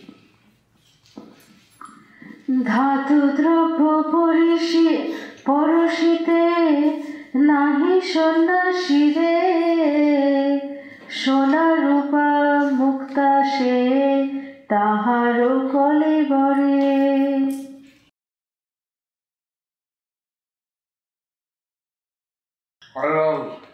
ধাতু 2.72 3.20
দ্রব্য 3.40 3.82
পরিষি 4.14 4.90
পরশিতে 5.48 6.44
নাহি 7.50 7.96
সন্ন্যাসীরে 8.14 9.38
সোনা 11.22 11.68
রূপা 11.84 12.30
মুক্তা 12.80 13.32
সে 13.54 13.78
তাহারও 14.72 15.54
কলে 15.74 16.16
বরে 16.32 16.76
Items 22.94 23.65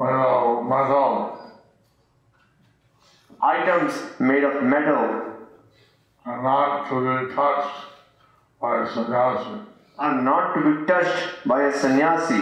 metal 0.00 1.36
Items 3.42 3.94
made 4.18 4.44
of 4.44 4.62
metal. 4.62 5.26
Are 6.26 6.42
not 6.42 6.88
to 6.88 7.26
be 7.26 7.34
touched 7.34 7.86
by 8.60 8.82
a 8.82 8.92
sannyasi, 8.92 9.60
are 9.98 10.20
not 10.22 10.54
to 10.54 10.60
be 10.60 10.86
touched 10.86 11.48
by 11.48 11.62
a 11.64 11.72
sannyasi, 11.72 12.40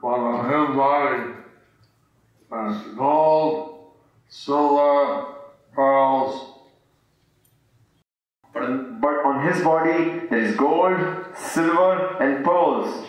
but 0.00 0.06
on 0.06 0.44
his 0.44 0.76
body 0.76 1.32
there's 2.48 2.96
gold, 2.96 3.90
silver, 4.28 5.34
pearls, 5.74 6.54
but 8.54 9.00
but 9.00 9.24
on 9.24 9.52
his 9.52 9.62
body 9.64 10.20
there 10.30 10.38
is 10.38 10.56
gold, 10.56 11.00
silver, 11.36 12.22
and 12.22 12.44
pearls. 12.44 13.04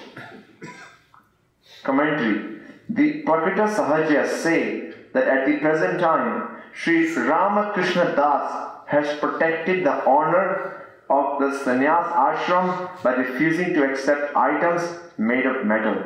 Commentary 1.83 2.58
The 2.89 3.23
Prakrita 3.23 3.67
Sahajas 3.73 4.41
say 4.41 4.93
that 5.13 5.27
at 5.27 5.45
the 5.45 5.57
present 5.57 5.99
time, 5.99 6.57
Sri 6.73 7.13
Ramakrishna 7.13 8.15
Das 8.15 8.81
has 8.87 9.19
protected 9.19 9.85
the 9.85 10.03
honor 10.05 10.87
of 11.09 11.39
the 11.39 11.49
sannyas 11.59 12.11
ashram 12.11 12.89
by 13.03 13.13
refusing 13.13 13.73
to 13.75 13.83
accept 13.89 14.35
items 14.35 14.81
made 15.17 15.45
of 15.45 15.65
metal. 15.65 16.03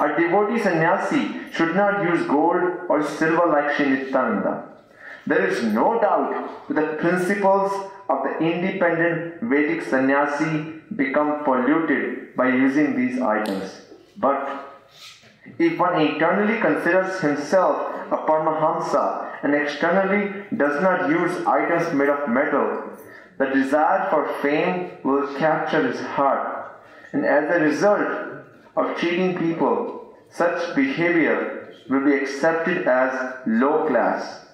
A 0.00 0.08
devotee 0.08 0.62
sannyasi 0.62 1.52
should 1.52 1.74
not 1.76 2.04
use 2.04 2.26
gold 2.26 2.62
or 2.88 3.02
silver 3.02 3.46
like 3.46 3.76
Sri 3.76 3.90
Nityananda. 3.90 4.68
There 5.26 5.46
is 5.46 5.62
no 5.62 6.00
doubt 6.00 6.68
that 6.68 6.74
the 6.74 6.96
principles 6.96 7.72
of 8.08 8.22
the 8.24 8.38
independent 8.38 9.42
Vedic 9.42 9.82
sannyasi 9.82 10.80
become 10.96 11.44
polluted 11.44 12.34
by 12.34 12.48
using 12.48 12.96
these 12.96 13.20
items. 13.20 13.82
But 14.16 14.71
if 15.58 15.78
one 15.78 16.00
internally 16.00 16.60
considers 16.60 17.20
himself 17.20 17.94
a 18.12 18.16
Paramahamsa 18.16 19.38
and 19.42 19.54
externally 19.54 20.44
does 20.56 20.80
not 20.82 21.08
use 21.08 21.44
items 21.46 21.92
made 21.94 22.08
of 22.08 22.28
metal, 22.28 22.98
the 23.38 23.46
desire 23.46 24.08
for 24.10 24.32
fame 24.40 24.92
will 25.02 25.34
capture 25.38 25.86
his 25.86 26.00
heart. 26.00 26.80
And 27.12 27.24
as 27.24 27.50
a 27.54 27.60
result 27.60 28.44
of 28.76 28.98
cheating 28.98 29.36
people, 29.36 30.14
such 30.30 30.74
behavior 30.76 31.74
will 31.88 32.04
be 32.04 32.14
accepted 32.14 32.86
as 32.86 33.34
low 33.46 33.86
class. 33.88 34.46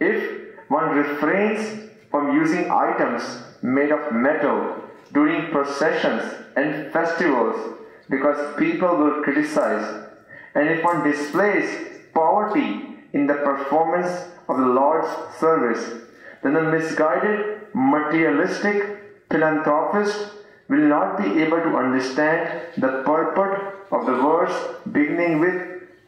If 0.00 0.44
one 0.68 0.90
refrains 0.90 1.90
from 2.10 2.36
using 2.36 2.70
items 2.70 3.22
made 3.62 3.92
of 3.92 4.12
metal 4.12 4.82
during 5.12 5.50
processions 5.50 6.22
and 6.56 6.92
festivals 6.92 7.78
because 8.08 8.56
people 8.58 8.96
will 8.96 9.22
criticize, 9.22 10.06
and 10.54 10.68
if 10.68 10.84
one 10.84 11.02
displays 11.02 12.00
poverty 12.12 12.82
in 13.12 13.26
the 13.26 13.34
performance 13.34 14.28
of 14.48 14.58
the 14.58 14.66
Lord's 14.66 15.08
service, 15.38 16.02
then 16.42 16.54
the 16.54 16.62
misguided, 16.62 17.60
materialistic 17.72 19.04
philanthropist 19.30 20.30
will 20.68 20.86
not 20.88 21.18
be 21.18 21.42
able 21.42 21.58
to 21.58 21.76
understand 21.76 22.60
the 22.76 23.02
purport 23.04 23.86
of 23.90 24.06
the 24.06 24.14
verse 24.14 24.76
beginning 24.92 25.40
with 25.40 25.54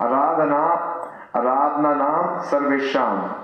Aradhana, 0.01 1.11
Aradhanam 1.35 2.45
Sarvesham. 2.49 3.37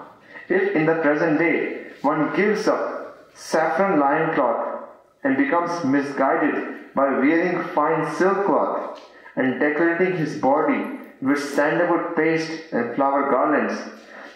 If 0.49 0.75
in 0.77 0.87
the 0.87 0.97
present 0.97 1.39
day 1.39 1.87
one 2.03 2.35
gives 2.37 2.69
up 2.69 3.29
saffron 3.35 3.99
lion 3.99 4.35
cloth 4.35 4.89
and 5.25 5.37
becomes 5.37 5.85
misguided 5.85 6.72
by 6.95 7.09
wearing 7.19 7.63
fine 7.75 8.15
silk 8.15 8.47
cloth 8.47 9.01
and 9.37 9.61
decorating 9.61 10.17
his 10.17 10.39
body 10.39 10.99
with 11.21 11.39
sandalwood 11.39 12.17
paste 12.17 12.73
and 12.73 12.95
flower 12.95 13.31
garlands, 13.31 13.81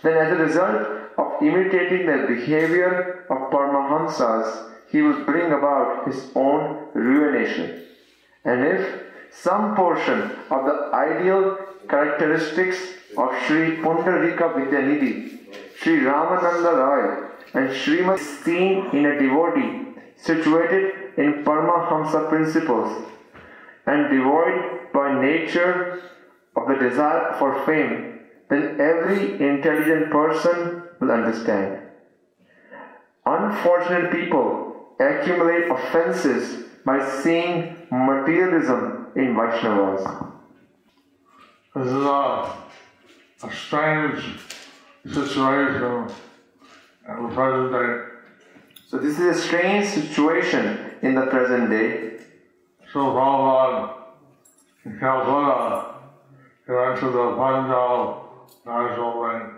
then 0.03 0.17
as 0.17 0.33
a 0.33 0.43
result 0.43 0.87
of 1.19 1.43
imitating 1.43 2.07
the 2.07 2.27
behavior 2.27 3.25
of 3.29 3.51
Paramahamsas, 3.51 4.71
he 4.91 5.03
will 5.03 5.25
bring 5.25 5.53
about 5.53 6.07
his 6.07 6.31
own 6.35 6.87
ruination. 6.95 7.83
And 8.45 8.65
if 8.65 9.03
some 9.33 9.75
portion 9.75 10.31
of 10.51 10.65
the 10.65 10.91
ideal 10.95 11.59
characteristics 11.89 12.79
of 13.19 13.35
Sri 13.47 13.77
Pundarika 13.77 14.55
Vidyanidhi, 14.55 15.39
Sri 15.77 16.01
Ramananda 16.01 16.73
Roy, 16.77 17.29
and 17.55 17.71
Srimad 17.71 18.19
is 18.19 18.45
seen 18.45 18.87
in 18.93 19.07
a 19.07 19.19
devotee 19.19 19.96
situated 20.17 21.13
in 21.17 21.45
Paramahamsa 21.45 22.29
principles 22.29 23.07
and 23.87 24.11
devoid 24.11 24.93
by 24.93 25.21
nature 25.21 26.03
of 26.57 26.69
the 26.69 26.75
desire 26.75 27.35
for 27.39 27.65
fame, 27.65 28.21
then 28.49 28.81
every 28.81 29.35
intelligent 29.35 30.11
person 30.11 30.83
will 31.01 31.11
understand. 31.11 31.83
Unfortunate 33.25 34.11
people 34.13 34.95
accumulate 35.01 35.69
offenses 35.69 36.65
by 36.85 37.05
seeing 37.21 37.77
materialism 37.91 39.09
in 39.17 39.35
Vaishnavas. 39.35 40.33
This 41.75 41.87
is 41.87 41.93
a, 41.93 42.57
a 43.43 43.53
strange 43.53 44.23
situation 45.05 46.09
in 47.09 47.23
the 47.23 47.35
present 47.35 47.73
day. 47.73 48.06
So, 48.89 48.99
this 48.99 49.19
is 49.19 49.37
a 49.37 49.41
strange 49.41 49.89
situation 49.89 50.79
in 51.03 51.17
the 51.17 51.27
present 51.27 51.71
day. 51.71 52.19
So 52.93 53.01
Prabhupada 54.85 55.95
he 56.67 56.73
went 56.73 57.01
to 57.01 57.07
the 57.11 57.35
Punjab 57.37 58.23
National 58.65 59.23
Bank 59.23 59.53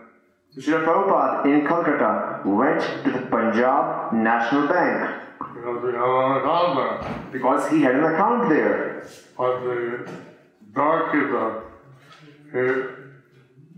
So, 0.51 0.61
Srila 0.61 0.85
Prabhupada 0.87 1.45
in 1.45 1.67
Calcutta 1.67 2.41
went 2.49 2.81
to 3.05 3.11
the 3.11 3.27
Punjab 3.27 4.15
National 4.15 4.67
Bank 4.67 5.23
because 5.39 5.83
he 5.83 5.93
had 5.93 6.15
an 6.15 6.35
account 6.39 6.75
there. 6.75 7.31
because 7.31 7.71
he 7.71 7.83
had 7.83 7.95
an 7.97 8.05
account 8.05 8.49
there. 8.49 9.07
But 9.37 9.61
the 9.61 10.19
doorkeeper, 10.75 11.63
he, 12.53 12.59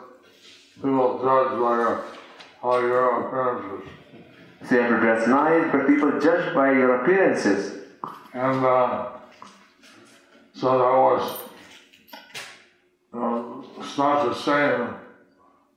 people 0.76 1.18
judge 1.18 1.58
by 1.58 2.00
how 2.62 2.78
your 2.78 3.26
appearance 3.26 3.82
is. 3.82 4.68
So 4.68 4.74
you 4.76 4.82
have 4.82 4.90
to 4.90 5.00
dress 5.00 5.26
nice, 5.26 5.72
but 5.72 5.88
people 5.88 6.20
judge 6.20 6.54
by 6.54 6.70
your 6.70 7.02
appearances. 7.02 7.86
And 8.32 8.64
uh, 8.64 9.08
so 10.54 10.78
that 10.78 10.94
was, 10.96 11.40
uh, 13.12 13.82
it's 13.82 13.98
not 13.98 14.28
the 14.28 14.34
same, 14.34 14.94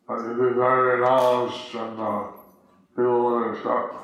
but 0.08 0.18
you 0.20 0.34
be 0.34 0.56
very 0.56 1.00
announced 1.00 1.74
and 1.74 2.00
uh, 2.00 2.24
people 2.96 3.20
will 3.20 3.52
accept. 3.52 3.96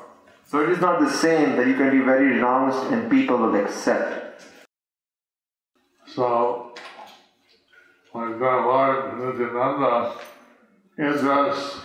So 0.48 0.64
it 0.64 0.70
is 0.70 0.80
not 0.80 0.98
the 0.98 1.10
same 1.10 1.54
that 1.56 1.68
you 1.68 1.74
can 1.74 1.90
be 1.96 2.04
very 2.04 2.34
renounced 2.34 2.90
and 2.90 3.08
people 3.08 3.36
will 3.36 3.54
accept. 3.54 4.29
So, 6.14 6.74
my 8.12 8.32
grandmother, 8.32 9.16
Nityananda, 9.16 10.14
he 10.96 11.02
dressed 11.02 11.76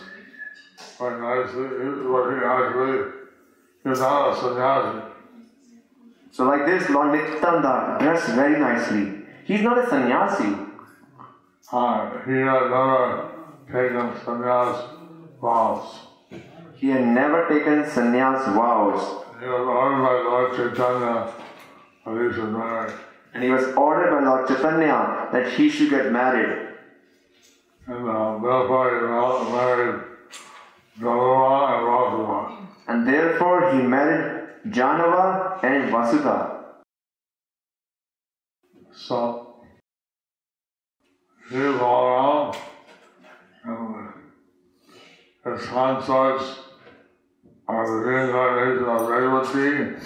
quite 0.97 1.19
nicely, 1.19 1.67
he 1.67 2.45
actually, 2.45 3.11
he's 3.83 3.99
not 3.99 4.31
a 4.31 4.35
sannyasi. 4.41 5.05
So 6.31 6.45
like 6.45 6.65
this, 6.65 6.89
Lord 6.89 7.13
Nityananda 7.13 7.97
dressed 7.99 8.29
very 8.29 8.59
nicely. 8.59 9.25
He's 9.45 9.61
not 9.61 9.77
a 9.77 9.87
sannyasi. 9.87 10.55
uh, 11.71 12.09
he 12.25 12.31
had 12.31 12.69
never 12.71 13.31
taken 13.67 14.11
sannyas 14.23 14.89
vows. 15.39 15.99
He 16.75 16.89
had 16.89 17.05
never 17.05 17.47
taken 17.47 17.83
sannyas 17.83 18.53
vows, 18.55 19.23
He 19.39 19.45
was 19.47 19.67
ordered 19.67 20.01
by 20.03 20.13
Lord 20.29 20.55
Chaitanya 20.55 21.31
that 22.05 22.27
he 22.27 22.33
should 22.33 22.51
marry. 22.51 22.91
And 23.35 23.43
he 23.43 23.49
was 23.49 23.65
ordered 23.75 24.11
by 24.11 24.23
Lord 24.25 24.47
Chaitanya 24.47 25.27
that 25.33 25.51
he 25.51 25.69
should 25.69 25.89
get 25.89 26.09
married. 26.09 26.69
And 27.85 28.07
uh, 28.09 28.39
therefore 28.39 28.87
he 28.95 29.51
married 29.51 30.01
Gaura 31.01 31.75
and 31.75 31.85
Vasudha. 31.85 32.67
And 32.87 33.07
therefore 33.07 33.73
he 33.73 33.81
married 33.81 34.47
Janava 34.69 35.61
and 35.65 35.91
Vasudha. 35.91 36.61
So 38.93 39.41
all 41.51 42.05
around 42.07 42.55
and 43.65 45.57
his 45.57 45.67
consorts 45.67 46.59
are 47.67 47.85
the 47.85 48.07
reincarnation 48.07 48.85
of 48.85 49.01
Revati 49.01 50.05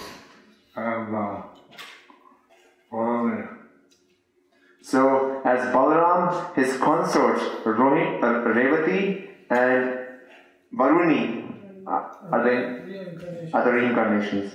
and 0.76 1.14
uh, 1.14 1.42
So, 4.89 5.41
as 5.43 5.73
Balaram, 5.73 6.55
his 6.55 6.77
consorts 6.77 7.41
Rohit, 7.63 8.21
uh, 8.21 8.53
Revati 8.53 9.27
and 9.49 9.97
Varuni 10.73 11.23
uh, 11.87 12.03
are 12.31 12.43
the 12.43 12.55
are 13.53 13.63
the 13.65 13.71
reincarnations. 13.71 14.53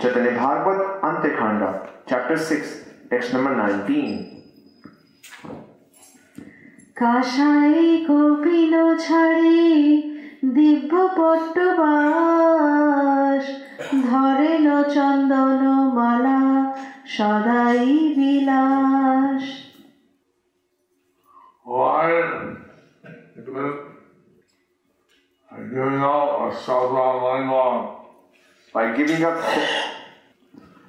Chaitanya 0.00 0.32
Bhagavat 0.32 1.02
Antekhanda, 1.02 1.90
chapter 2.08 2.36
6, 2.36 2.84
text 3.10 3.32
number 3.32 3.54
19. 3.54 4.34
Kasai 7.02 7.74
Kapil 8.08 8.74
ছাড়ি 9.04 9.62
দিব্য 10.56 10.92
পট্টবাস 11.18 12.38
ধরেন 14.08 14.66
চন্দন 14.94 15.62
মালা 15.96 16.40
সদাই 17.14 17.86
বিলাস 18.18 19.44
Why 21.64 22.06
giving 25.74 26.00
out 26.12 26.30
a 26.46 26.56
saffron 26.64 27.14
lingam? 27.26 27.74
By 28.74 28.84
giving 28.96 29.22
up, 29.30 29.38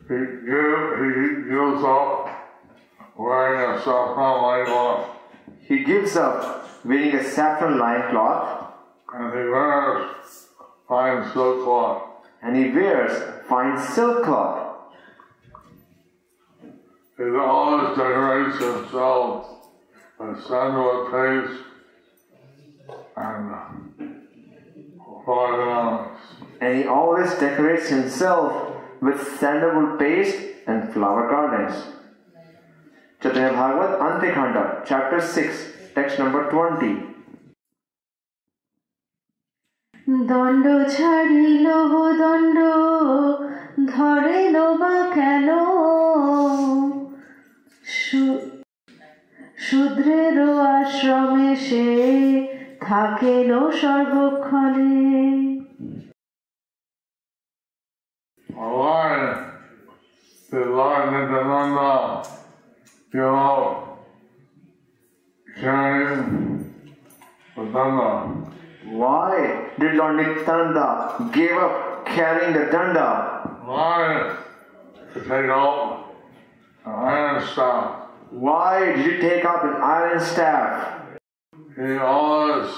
He, 0.09 0.19
give, 0.49 0.81
he 1.17 1.27
gives 1.51 1.83
up 1.97 2.11
wearing 3.17 3.59
a 3.69 3.71
saffron 3.83 4.35
lingam 4.47 5.19
he 5.69 5.83
gives 5.83 6.15
up 6.17 6.67
wearing 6.83 7.13
a 7.13 7.23
saffron 7.23 7.77
lion 7.77 8.09
cloth 8.09 8.73
and 9.13 9.33
he 9.33 9.49
wears 9.49 10.47
fine 10.87 11.31
silk 11.31 11.63
cloth. 11.63 12.01
and 12.41 12.57
he 12.57 12.71
wears 12.71 13.45
fine 13.47 13.77
silk 13.77 14.23
cloth. 14.23 14.62
He 17.17 17.25
always 17.25 17.97
decorates 17.97 18.57
himself 18.59 19.45
with 20.19 20.37
sandalwood 20.45 21.11
paste 21.11 21.57
and 23.17 23.43
flower 25.25 25.57
garlands. 25.57 26.19
And 26.61 26.71
he 26.75 26.85
always 26.87 27.29
decorates 27.39 27.89
himself 27.89 28.51
with 29.01 29.17
sandalwood 29.39 29.99
paste 29.99 30.37
and 30.67 30.93
flower 30.93 31.27
garlands. 31.29 31.77
Chaitanya 33.21 33.53
Bhagavat 33.53 33.99
Antekhanda, 33.99 34.63
chapter 34.85 35.19
6, 35.19 35.53
text 35.95 36.19
number 36.19 36.43
20. 36.49 36.93
দণ্ড 40.27 40.65
ছাড়িল 40.89 41.67
দণ্ড 42.17 42.57
ধরে 43.95 44.49
বা 44.79 45.11
কেন 45.15 45.49
শু- 45.49 46.82
শূদ্রের 49.65 50.37
আশ্রমে 50.75 51.51
সে 51.67 51.87
থাকেন 52.87 53.49
সর্বক্ষণে 53.81 54.97
Why 58.79 59.11
did 60.51 60.67
Lord 60.77 61.03
Nityananda 61.13 61.91
give 63.13 63.33
out 63.47 63.75
carrying 65.47 66.23
the 67.55 67.63
danda? 67.73 68.09
Why 69.01 69.33
did 69.79 69.93
Lord 69.95 70.15
Nityananda 70.17 70.87
give 71.33 71.57
up 71.57 72.05
carrying 72.05 72.53
the 72.53 72.65
danda? 72.73 73.07
Why 73.65 74.01
to 75.13 75.19
take 75.21 75.49
out 75.59 75.77
an 75.85 75.92
staff? 77.46 78.08
Why 78.30 78.84
did 78.84 79.06
you 79.06 79.18
take 79.20 79.44
up 79.44 79.64
an 79.64 79.80
iron 79.82 80.20
staff? 80.20 81.02
He 81.76 81.96
always 81.96 82.74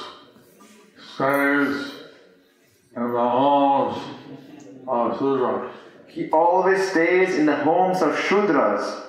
stays 1.15 1.93
in 2.95 3.13
the 3.13 3.29
homes 3.29 4.03
of 4.89 5.19
Sudras. 5.19 5.71
He 6.09 6.31
always 6.31 6.91
stays 6.91 7.37
in 7.37 7.47
the 7.47 7.57
homes 7.57 8.03
of 8.03 8.15
Shudras. 8.15 9.03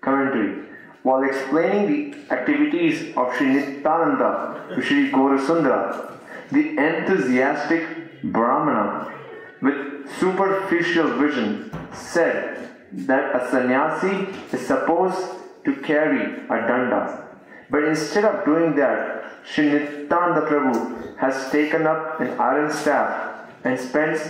Commentary. 0.00 0.66
While 1.02 1.24
explaining 1.24 2.10
the 2.10 2.32
activities 2.34 3.16
of 3.16 3.34
Sri 3.36 3.48
Nityananda 3.48 4.66
to 4.74 4.82
Sri 4.82 5.10
Gaurasundara, 5.10 6.18
the 6.50 6.76
enthusiastic 6.76 8.22
Brahmana 8.22 9.12
with 9.60 10.08
superficial 10.18 11.08
vision 11.18 11.70
said 11.92 12.71
that 12.92 13.34
a 13.34 13.50
sannyasi 13.50 14.28
is 14.52 14.66
supposed 14.66 15.20
to 15.64 15.76
carry 15.76 16.22
a 16.22 16.58
danda. 16.68 17.24
But 17.70 17.84
instead 17.84 18.24
of 18.24 18.44
doing 18.44 18.74
that, 18.76 19.24
Sri 19.44 19.70
Prabhu 20.08 21.16
has 21.16 21.50
taken 21.50 21.86
up 21.86 22.20
an 22.20 22.38
iron 22.38 22.70
staff 22.70 23.48
and 23.64 23.78
spends 23.78 24.20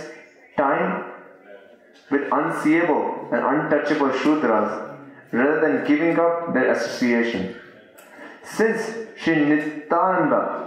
time 0.57 1.11
with 2.09 2.21
unseeable 2.31 3.29
and 3.31 3.43
untouchable 3.43 4.09
Shudras 4.09 4.97
rather 5.31 5.59
than 5.59 5.85
giving 5.85 6.19
up 6.19 6.53
their 6.53 6.71
association. 6.71 7.55
Since 8.43 9.07
Sri 9.17 9.33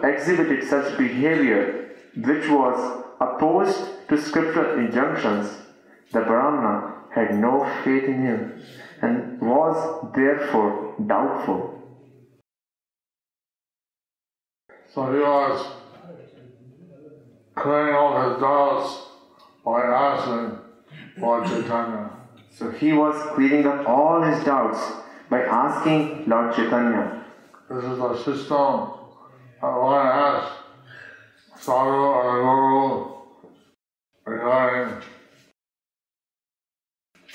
exhibited 0.04 0.68
such 0.68 0.98
behavior 0.98 1.90
which 2.16 2.48
was 2.48 3.04
opposed 3.20 4.08
to 4.08 4.20
scriptural 4.20 4.78
injunctions, 4.78 5.50
the 6.12 6.20
Brahmana 6.20 6.95
had 7.16 7.34
no 7.34 7.64
faith 7.82 8.04
in 8.04 8.22
him 8.22 8.62
and 9.00 9.40
was 9.40 10.12
therefore 10.14 10.94
doubtful. 11.06 11.72
So 14.92 15.10
he 15.12 15.18
was 15.18 15.66
clearing 17.54 17.94
all 17.94 18.28
his 18.28 18.40
doubts 18.40 19.08
by 19.64 19.80
asking 19.80 20.58
Lord 21.18 21.46
Chaitanya. 21.46 22.10
So 22.50 22.70
he 22.70 22.92
was 22.92 23.14
clearing 23.34 23.66
up 23.66 23.88
all 23.88 24.22
his 24.22 24.44
doubts 24.44 24.80
by 25.30 25.40
asking 25.42 26.28
Lord 26.28 26.54
Chaitanya. 26.54 27.24
This 27.70 27.84
is 27.84 27.98
a 27.98 28.16
system 28.24 28.90
that 29.62 29.76
one 29.90 30.06
asks 30.06 30.52
Sadhu 31.58 31.90
or 31.90 32.42
Guru 32.42 33.14
regarding 34.26 35.02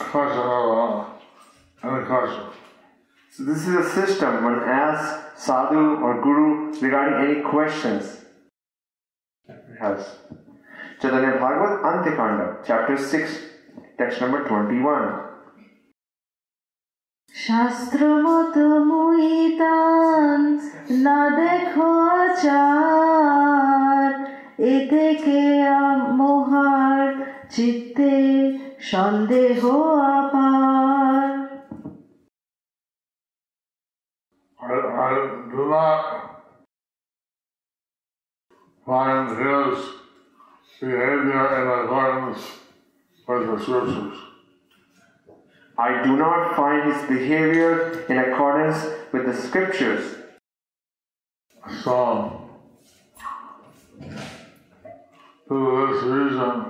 question 0.01 0.39
of 0.39 1.07
uh, 1.83 1.89
any 1.89 2.07
question. 2.07 2.45
So 3.31 3.45
this 3.45 3.68
is 3.68 3.74
a 3.74 3.91
system 3.91 4.45
one 4.45 4.61
asks 4.64 5.45
sadhu 5.45 5.97
or 5.97 6.22
guru 6.22 6.72
regarding 6.81 7.16
any 7.29 7.43
questions. 7.43 8.24
Yes. 9.49 10.18
Chaitanya 11.01 11.33
Bhagavat 11.39 11.83
Antikanda, 11.85 12.64
chapter 12.66 12.97
6, 12.97 13.41
text 13.99 14.20
number 14.20 14.41
21. 14.49 15.27
শাস্ত্র 17.35 18.01
মতো 18.27 18.64
মুইতান 18.91 20.41
না 21.05 21.20
দেখো 21.39 21.89
আচার 22.20 24.11
এ 24.72 24.74
থেকে 24.93 25.41
মোহার 26.18 27.09
চিত্তে 27.55 28.12
সন্দেহ 28.93 29.61
আপার 30.18 31.37
I, 34.59 34.72
I 35.09 35.12
do 35.55 35.62
not 35.77 36.03
find 38.87 39.29
his 39.43 39.79
behavior 40.81 41.45
in 41.61 41.68
accordance 41.85 42.43
with 43.29 43.47
the 43.47 43.59
scriptures. 43.62 44.18
I 45.79 46.03
do 46.03 46.16
not 46.16 46.57
find 46.57 46.93
his 46.93 47.03
behavior 47.09 48.07
in 48.09 48.18
accordance 48.18 48.79
with 49.12 49.27
the 49.27 49.35
scriptures. 49.35 50.16
So, 51.83 52.49
for 55.47 55.93
this 55.93 56.03
reason, 56.05 56.64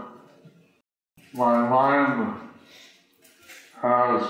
my 1.33 1.67
mind 1.69 2.35
has 3.81 4.21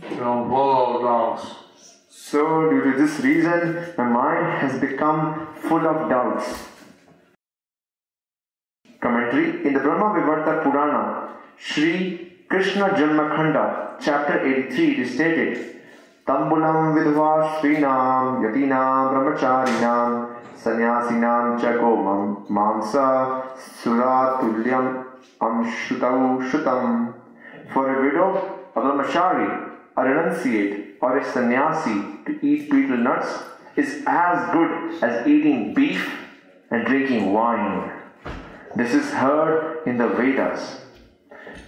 been 0.00 0.18
full 0.18 0.96
of 0.96 1.02
doubts. 1.02 1.54
So, 2.08 2.70
due 2.70 2.92
to 2.92 2.98
this 2.98 3.20
reason, 3.20 3.92
my 3.98 4.04
mind 4.04 4.60
has 4.60 4.80
become 4.80 5.48
full 5.56 5.86
of 5.86 6.08
doubts. 6.08 6.68
Commentary 9.00 9.66
In 9.66 9.74
the 9.74 9.80
Brahma 9.80 10.18
Vivarta 10.18 10.62
Purana, 10.62 11.30
Sri 11.58 12.44
Krishna 12.48 12.90
Janmakhanda, 12.90 14.00
chapter 14.00 14.40
83, 14.46 14.92
it 14.92 14.98
is 15.00 15.14
stated 15.14 15.80
Tambulam 16.26 16.94
vidva 16.94 17.60
srinam 17.60 18.40
yatinam 18.40 19.12
brahmacharinam 19.12 20.36
sannyasinam 20.56 21.60
cha 21.60 21.72
gomam 21.72 22.46
mamsa 22.48 23.44
suratulyam 23.82 25.13
amshutau 25.48 26.50
shutam. 26.50 27.14
For 27.72 27.84
a 27.94 28.02
widow, 28.04 28.60
a 28.76 28.80
brahmachari, 28.80 29.70
a 29.96 30.00
renunciate, 30.02 30.94
or 31.00 31.18
a 31.18 31.32
sannyasi 31.32 31.94
to 32.26 32.38
eat 32.46 32.70
betel 32.70 32.96
nuts 32.98 33.42
is 33.76 34.02
as 34.06 34.52
good 34.52 35.02
as 35.02 35.26
eating 35.26 35.74
beef 35.74 36.10
and 36.70 36.86
drinking 36.86 37.32
wine. 37.32 37.90
This 38.76 38.94
is 38.94 39.10
heard 39.12 39.86
in 39.86 39.98
the 39.98 40.08
Vedas. 40.08 40.80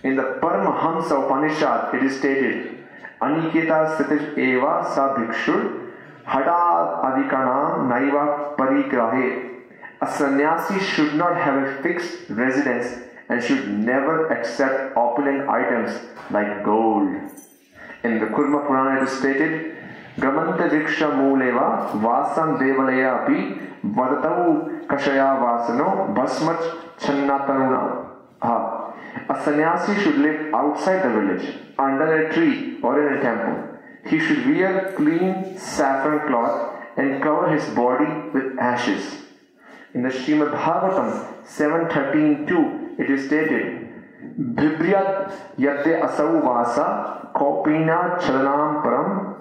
In 0.02 0.16
the 0.16 0.38
Paramahamsa 0.42 1.24
Upanishad, 1.24 1.94
it 1.94 2.02
is 2.02 2.18
stated, 2.18 2.78
Aniketa 3.20 3.96
Satish 3.96 4.36
Eva 4.36 4.84
Sa 4.94 5.16
Bhikshur 5.16 5.92
Hada 6.26 7.02
Adikana 7.06 7.86
Naiva 7.90 8.56
Parigrahe. 8.56 9.62
A 10.02 10.12
sannyasi 10.12 10.78
should 10.80 11.14
not 11.14 11.36
have 11.36 11.62
a 11.62 11.82
fixed 11.82 12.28
residence 12.28 13.05
and 13.28 13.42
should 13.42 13.68
never 13.68 14.28
accept 14.28 14.96
opulent 14.96 15.48
items 15.48 16.00
like 16.30 16.64
gold. 16.64 17.08
In 18.04 18.20
the 18.20 18.26
Kurma 18.26 18.66
Purana, 18.66 19.00
it 19.00 19.08
is 19.08 19.18
stated, 19.18 19.76
Gamanta 20.16 20.68
Viksha 20.70 21.10
Muleva 21.12 21.90
Vasam 22.00 22.58
Devalaya 22.58 23.22
Api 23.22 23.60
Vadatau 23.84 24.86
Kashaya 24.86 25.38
Vasano 25.42 26.14
Bhasmach 26.14 26.96
Channatanuna. 26.98 28.04
A 29.28 29.42
sannyasi 29.44 30.00
should 30.00 30.18
live 30.18 30.54
outside 30.54 31.02
the 31.02 31.08
village, 31.10 31.56
under 31.78 32.26
a 32.26 32.32
tree 32.32 32.78
or 32.82 33.06
in 33.06 33.18
a 33.18 33.20
temple. 33.20 33.78
He 34.08 34.20
should 34.20 34.46
wear 34.46 34.92
clean 34.96 35.58
saffron 35.58 36.28
cloth 36.28 36.76
and 36.96 37.20
cover 37.22 37.50
his 37.50 37.64
body 37.74 38.06
with 38.32 38.56
ashes. 38.58 39.24
In 39.94 40.02
the 40.02 40.10
Srimad 40.10 40.52
Bhagavatam 40.52 41.44
7.13.2, 41.44 42.85
it 42.98 43.10
is 43.10 43.26
stated, 43.26 43.88
Bhibryat 44.38 45.56
yadde 45.58 46.00
asau 46.02 46.42
vasa 46.42 47.30
kopina 47.34 48.18
param. 48.20 49.36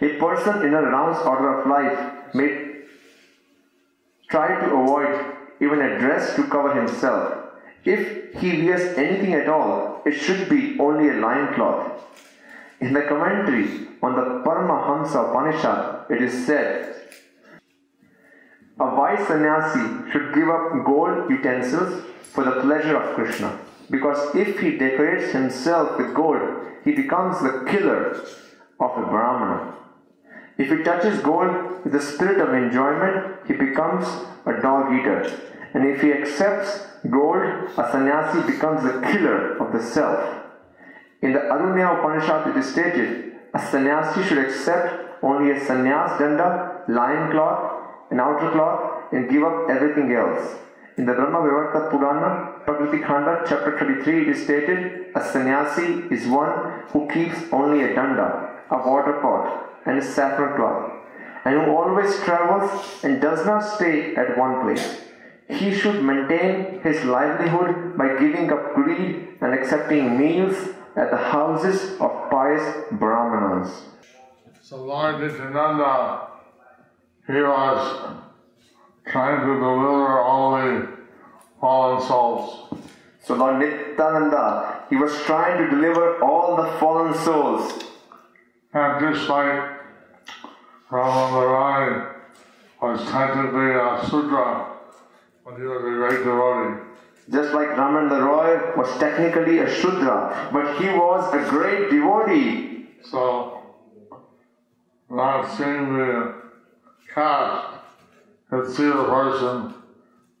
A 0.00 0.08
person 0.18 0.62
in 0.66 0.74
a 0.74 0.82
renounced 0.82 1.24
order 1.26 1.60
of 1.60 1.66
life 1.66 2.34
may 2.34 2.66
try 4.28 4.48
to 4.60 4.74
avoid 4.74 5.36
even 5.60 5.80
a 5.80 5.98
dress 5.98 6.34
to 6.36 6.44
cover 6.44 6.74
himself. 6.74 7.46
If 7.84 8.34
he 8.40 8.62
wears 8.62 8.98
anything 8.98 9.34
at 9.34 9.48
all, 9.48 10.02
it 10.04 10.12
should 10.12 10.48
be 10.48 10.76
only 10.78 11.08
a 11.08 11.14
loincloth. 11.14 12.02
In 12.80 12.92
the 12.92 13.02
commentary 13.02 13.88
on 14.02 14.16
the 14.16 14.42
Paramahamsa 14.44 15.30
Upanishad, 15.30 16.10
it 16.10 16.20
is 16.20 16.46
said, 16.46 17.05
a 18.78 18.84
wise 18.84 19.26
sannyasi 19.26 20.10
should 20.10 20.34
give 20.34 20.48
up 20.48 20.84
gold 20.84 21.30
utensils 21.30 22.04
for 22.32 22.44
the 22.44 22.60
pleasure 22.60 22.96
of 22.96 23.14
Krishna. 23.14 23.58
Because 23.90 24.34
if 24.34 24.60
he 24.60 24.76
decorates 24.76 25.32
himself 25.32 25.98
with 25.98 26.14
gold, 26.14 26.40
he 26.84 26.92
becomes 26.92 27.40
the 27.40 27.64
killer 27.70 28.20
of 28.78 28.90
a 28.98 29.06
Brahmana. 29.06 29.74
If 30.58 30.70
he 30.70 30.82
touches 30.82 31.20
gold 31.20 31.84
with 31.84 31.92
the 31.92 32.00
spirit 32.00 32.40
of 32.40 32.54
enjoyment, 32.54 33.36
he 33.46 33.54
becomes 33.54 34.06
a 34.46 34.60
dog 34.60 34.92
eater. 34.92 35.30
And 35.74 35.86
if 35.86 36.00
he 36.00 36.12
accepts 36.12 36.86
gold, 37.10 37.44
a 37.76 37.88
sannyasi 37.90 38.50
becomes 38.50 38.82
the 38.82 39.00
killer 39.12 39.56
of 39.58 39.72
the 39.72 39.82
self. 39.82 40.42
In 41.22 41.32
the 41.32 41.40
Arunya 41.40 41.98
Upanishad, 41.98 42.48
it 42.48 42.56
is 42.58 42.72
stated 42.72 43.34
a 43.54 43.58
sannyasi 43.58 44.22
should 44.22 44.38
accept 44.38 45.22
only 45.22 45.50
a 45.50 45.60
sannyas 45.60 46.18
danda, 46.18 46.86
lion 46.88 47.30
cloth, 47.30 47.75
an 48.10 48.20
outer 48.20 48.50
cloth, 48.50 49.12
and 49.12 49.28
give 49.30 49.42
up 49.42 49.68
everything 49.70 50.12
else. 50.12 50.56
In 50.98 51.04
the 51.04 51.12
Brahma 51.12 51.38
Vivarta 51.38 51.90
Purana, 51.90 52.64
Prakriti 52.64 53.02
Khanda, 53.02 53.44
chapter 53.46 53.78
33, 53.78 54.22
it 54.22 54.28
is 54.28 54.44
stated 54.44 55.06
a 55.14 55.22
sannyasi 55.22 56.04
is 56.14 56.26
one 56.26 56.84
who 56.88 57.06
keeps 57.12 57.36
only 57.52 57.82
a 57.84 57.88
danda, 57.88 58.62
a 58.70 58.78
water 58.88 59.20
pot, 59.20 59.80
and 59.84 59.98
a 59.98 60.02
saffron 60.02 60.56
cloth, 60.56 60.92
and 61.44 61.54
who 61.54 61.76
always 61.76 62.18
travels 62.20 63.04
and 63.04 63.20
does 63.20 63.44
not 63.44 63.60
stay 63.60 64.14
at 64.16 64.38
one 64.38 64.62
place. 64.62 65.02
He 65.48 65.74
should 65.74 66.02
maintain 66.02 66.80
his 66.80 67.04
livelihood 67.04 67.96
by 67.96 68.18
giving 68.18 68.50
up 68.50 68.74
greed 68.74 69.28
and 69.40 69.54
accepting 69.54 70.18
meals 70.18 70.56
at 70.96 71.10
the 71.10 71.18
houses 71.18 72.00
of 72.00 72.30
pious 72.30 72.84
Brahmanas. 72.92 73.82
So 74.62 74.82
Lord 74.82 75.20
Nityananda, 75.20 76.28
he 77.26 77.40
was 77.40 78.16
trying 79.06 79.40
to 79.40 79.46
deliver 79.46 80.20
all 80.20 80.56
the 80.56 80.88
fallen 81.60 82.00
souls. 82.06 82.74
So 83.20 83.34
Lord 83.34 83.58
Nityananda, 83.58 84.84
he 84.88 84.96
was 84.96 85.12
trying 85.22 85.58
to 85.58 85.70
deliver 85.70 86.22
all 86.22 86.56
the 86.56 86.78
fallen 86.78 87.14
souls. 87.14 87.84
And 88.72 89.00
just 89.00 89.28
like 89.28 89.70
Ramanujan 90.90 92.14
was 92.80 93.00
technically 93.10 93.72
a 93.72 94.06
Sudra 94.08 94.76
when 95.42 95.56
he 95.56 95.62
was 95.62 95.82
a 95.82 95.94
great 95.96 96.24
devotee. 96.24 96.82
Just 97.30 97.52
like 97.54 97.76
Raman 97.76 98.08
Roy 98.08 98.76
was 98.76 98.96
technically 98.98 99.58
a 99.58 99.68
Shudra, 99.68 100.48
but 100.52 100.80
he 100.80 100.86
was 100.90 101.34
a 101.34 101.50
great 101.50 101.90
devotee. 101.90 102.86
So, 103.02 103.62
not 105.10 105.50
seeing 105.56 105.96
the 105.96 106.35
caste, 107.16 107.76
could 108.50 108.70
see 108.72 108.84
the 108.84 109.04
person 109.04 109.74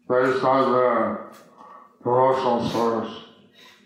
based 0.08 0.44
on 0.44 0.72
their 0.72 1.32
devotional 1.98 2.68
service. 2.68 3.14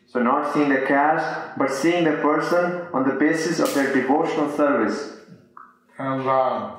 So 0.08 0.20
not 0.20 0.52
seeing 0.52 0.70
the 0.70 0.82
cash, 0.82 1.54
but 1.56 1.70
seeing 1.70 2.04
the 2.04 2.16
person 2.16 2.88
on 2.92 3.08
the 3.08 3.14
basis 3.14 3.60
of 3.60 3.72
their 3.74 3.94
devotional 3.94 4.50
service. 4.56 5.18
And 5.98 6.26
uh, 6.26 6.72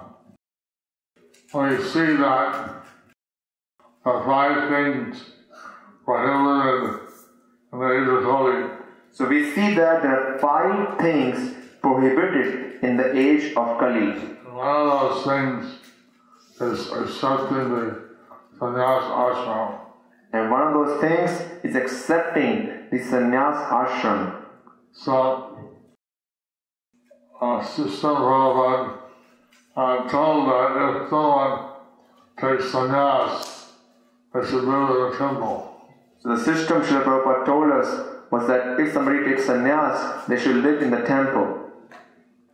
we 1.53 1.77
see 1.81 2.17
that 2.17 2.83
the 4.03 4.23
five 4.25 4.69
things 4.69 5.23
prohibited 6.03 6.99
in 7.71 7.79
the 7.79 7.87
age 7.93 8.07
of 8.07 8.23
Kali. 8.23 8.69
So 9.13 9.27
we 9.27 9.51
see 9.51 9.73
that 9.75 10.01
there 10.03 10.35
are 10.35 10.39
five 10.39 10.99
things 10.99 11.55
prohibited 11.81 12.83
in 12.83 12.97
the 12.97 13.17
age 13.17 13.53
of 13.55 13.79
Kali. 13.79 14.11
And 14.11 14.55
one 14.55 14.67
of 14.67 15.23
those 15.23 15.23
things 15.25 15.80
is 16.61 16.91
accepting 16.91 17.69
the 17.69 18.09
sannyas 18.59 19.03
ashram. 19.03 19.79
And 20.33 20.49
one 20.49 20.67
of 20.67 20.73
those 20.73 21.01
things 21.01 21.31
is 21.63 21.75
accepting 21.75 22.87
the 22.91 22.99
sannyas 22.99 23.69
ashram. 23.69 24.43
So, 24.93 25.75
uh, 27.41 27.59
Srila 27.61 28.17
Prabhupada 28.21 28.97
uh, 29.75 30.09
told 30.09 30.47
that 30.49 31.01
if 31.01 31.09
someone 31.09 31.69
takes 32.39 32.71
sannyas, 32.71 33.67
they 34.33 34.41
should 34.41 34.65
build 34.65 34.89
in 34.91 35.13
a 35.13 35.17
temple. 35.17 35.75
So 36.19 36.29
the 36.35 36.43
system 36.43 36.81
Srila 36.81 37.03
Prabhupada 37.03 37.45
told 37.45 37.71
us 37.71 38.11
was 38.31 38.47
that 38.47 38.79
if 38.79 38.93
somebody 38.93 39.25
takes 39.25 39.47
sannyas, 39.47 40.25
they 40.27 40.39
should 40.39 40.57
live 40.57 40.81
in 40.81 40.91
the 40.91 41.01
temple. 41.01 41.69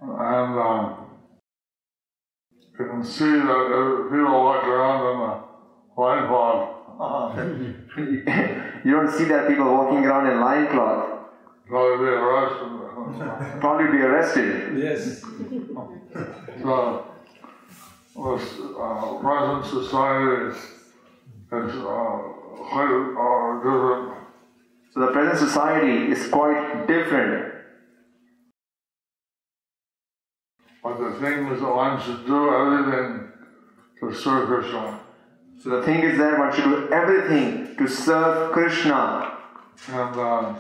And 0.02 0.60
um, 0.60 1.08
you 2.80 2.86
can 2.98 3.06
see 3.06 3.30
that 3.30 3.50
uh, 3.50 4.10
people 4.10 4.44
walk 4.44 4.64
around 4.66 5.02
in 5.14 5.18
a 5.22 5.44
loincloth. 6.00 6.74
you 8.86 8.92
don't 8.92 9.12
see 9.12 9.26
that 9.26 9.48
people 9.48 9.66
walking 9.66 10.04
around 10.04 10.28
in 10.32 10.40
loincloth, 10.40 11.14
Probably 11.68 11.98
be 12.06 12.12
arrested. 12.12 13.60
probably 13.60 13.92
be 13.98 14.04
arrested. 14.04 14.78
Yes. 14.78 15.22
so, 16.62 17.06
this 18.16 18.60
uh, 18.80 19.18
present 19.22 19.66
society 19.66 20.50
is 20.50 20.58
uh, 21.52 21.58
quite 22.70 22.94
uh, 23.14 23.58
different 23.64 24.14
So 24.92 25.00
the 25.02 25.12
present 25.12 25.38
society 25.38 26.12
is 26.12 26.28
quite 26.30 26.88
different. 26.88 27.57
what 30.82 31.00
the 31.00 31.12
thing 31.20 31.48
is 31.48 31.60
that 31.62 31.76
one 31.76 32.02
should 32.02 32.26
do 32.26 32.50
other 32.50 32.92
than 32.92 33.34
to 34.00 34.14
serve 34.14 34.48
Krishna. 34.48 35.00
So 35.62 35.70
the 35.70 35.84
thing 35.84 36.02
is 36.04 36.18
that 36.18 36.38
one 36.38 36.54
should 36.54 36.66
do 36.66 36.90
everything 36.92 37.76
to 37.78 37.88
serve 37.88 38.52
Krishna. 38.52 39.38
And 39.90 40.16
um, 40.16 40.58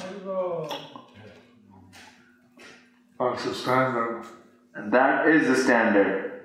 that's 3.19 3.45
the 3.45 3.53
standard. 3.53 4.25
And 4.75 4.91
that 4.91 5.27
is 5.27 5.47
the 5.47 5.55
standard. 5.55 6.37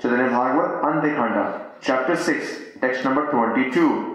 So 0.00 0.08
Chaitanya 0.08 0.30
Bhagavat 0.30 0.82
Antekhanda, 0.82 1.70
chapter 1.80 2.16
6, 2.16 2.60
text 2.80 3.04
number 3.04 3.30
22. 3.30 4.12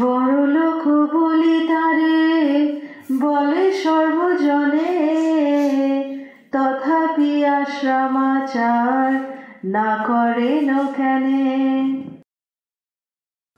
বড় 0.00 0.38
লোক 0.56 0.82
বলি 1.14 1.56
তারে 1.70 2.16
বলে 3.23 3.63
সর্বজনে 3.83 4.91
তথাপি 6.53 7.31
আশ্রমাচার 7.57 9.07
না 9.75 9.89
করেন 10.07 10.69
কেনে 10.97 11.45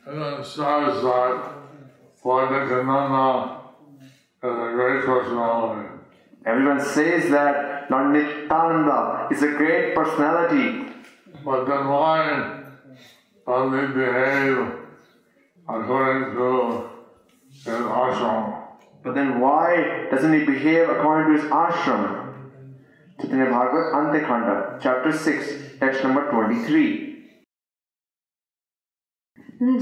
And 0.05 0.15
then 0.21 0.39
it 0.39 0.45
says 0.45 0.93
that 1.03 1.37
Lord 2.23 2.47
Nityananda 2.53 3.27
is 4.43 4.59
a 4.63 4.71
great 4.77 5.01
personality. 5.05 5.87
Everyone 6.45 6.81
says 6.95 7.23
that 7.35 7.55
Lord 7.91 8.07
Nityananda 8.13 9.27
is 9.33 9.41
a 9.43 9.51
great 9.59 9.85
personality, 9.97 10.67
But 11.43 11.65
then 11.65 11.87
why 11.87 12.19
don't 13.45 13.71
they 13.71 13.87
behave 13.93 14.57
according 15.67 16.35
to 16.35 16.89
his 17.51 17.83
ashram? 18.03 18.60
But 19.04 19.14
then 19.14 19.40
why 19.40 20.06
doesn't 20.10 20.32
he 20.32 20.44
behave 20.44 20.88
according 20.88 21.34
to 21.34 21.42
his 21.42 21.50
ashram? 21.50 22.02
Chaitanya 23.20 23.46
Bhagavat, 23.46 23.92
Antikhanda, 23.94 24.80
chapter 24.82 25.12
6, 25.12 25.78
text 25.80 26.02
number 26.04 26.30
23. 26.30 27.08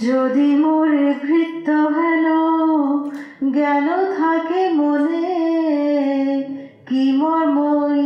যদি 0.07 0.49
মোরে 0.63 1.05
ভৃত্য 1.25 1.69
হেন 1.97 2.27
জ্ঞান 3.55 3.87
থাকে 4.19 4.63
মনে 4.81 5.31
কি 6.89 7.05
মর্ম 7.21 7.59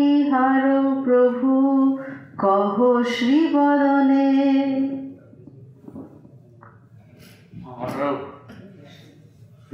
ইহার 0.08 0.64
প্রভু 1.04 1.50
কহ 2.42 2.76
শ্রীবদনে 3.14 4.30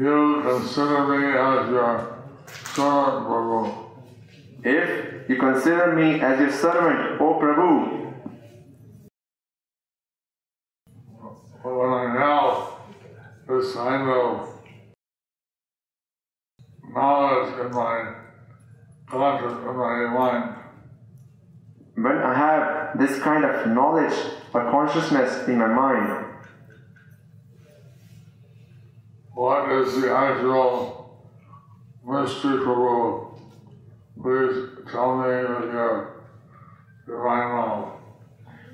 you 0.01 0.41
consider 0.43 1.07
me 1.09 1.27
as 1.27 1.69
your 1.69 2.25
servant, 2.73 3.27
Prabhu, 3.27 3.91
If 4.65 5.29
you 5.29 5.37
consider 5.37 5.95
me 5.95 6.21
as 6.21 6.41
your 6.41 6.53
servant, 6.53 7.21
O 7.21 7.35
Prabhu, 7.35 8.01
when 11.63 11.91
I 11.93 12.15
have 12.19 12.71
this 13.47 13.75
kind 13.75 14.09
of 14.09 14.49
knowledge 16.89 17.61
in 17.61 17.71
my 17.71 18.15
conscience, 19.07 19.61
in 19.61 19.77
my 19.77 20.07
mind, 20.07 20.55
when 21.95 22.17
I 22.17 22.35
have 22.35 22.99
this 22.99 23.21
kind 23.21 23.45
of 23.45 23.67
knowledge 23.67 24.19
or 24.55 24.71
consciousness 24.71 25.47
in 25.47 25.59
my 25.59 25.67
mind, 25.67 26.30
what 29.40 29.72
is 29.72 30.02
the 30.02 30.16
actual 30.16 31.20
mystery, 32.06 32.58
Prabhu? 32.66 33.40
Please 34.22 34.56
tell 34.92 35.18
me 35.18 35.36
with 35.54 35.74
your 35.74 36.24
divine 37.08 37.50
mouth. 37.58 37.90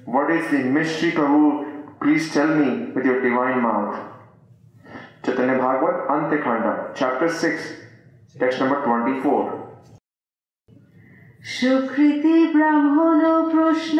what 0.05 0.31
is 0.31 0.49
the 0.51 0.59
mystery, 0.59 1.11
Prabhu? 1.11 1.99
Please 2.01 2.33
tell 2.33 2.55
me 2.55 2.91
with 2.93 3.05
your 3.05 3.21
divine 3.21 3.61
mouth. 3.61 3.95
Chaitanya 5.23 5.57
Bhagavat, 5.57 6.07
Antikhanda, 6.09 6.93
chapter 6.95 7.29
6, 7.29 7.73
text 8.39 8.59
number 8.59 8.83
24. 8.83 9.61
সুকৃতি 11.55 12.37
ব্রাহ্মণ 12.55 13.19
প্রশ্ন 13.53 13.99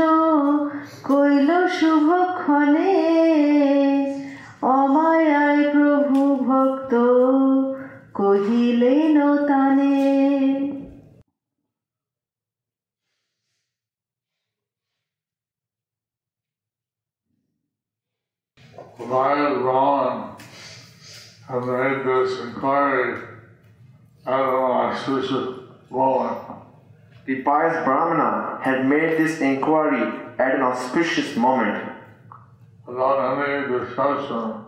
কইল 1.10 1.50
শুভক্ষণে 1.78 3.05
had 28.67 28.85
made 28.85 29.17
this 29.17 29.41
inquiry 29.41 30.03
at 30.41 30.57
an 30.57 30.63
auspicious 30.63 31.37
moment 31.37 31.97
without 32.85 33.49
any 33.49 33.79
discussion, 33.79 34.65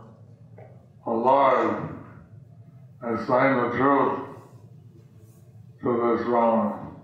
the 1.05 1.11
Lord 1.11 1.89
explained 3.03 3.59
the 3.59 3.71
truth 3.77 4.21
to 5.83 6.17
this 6.17 6.25
Brahman. 6.27 6.95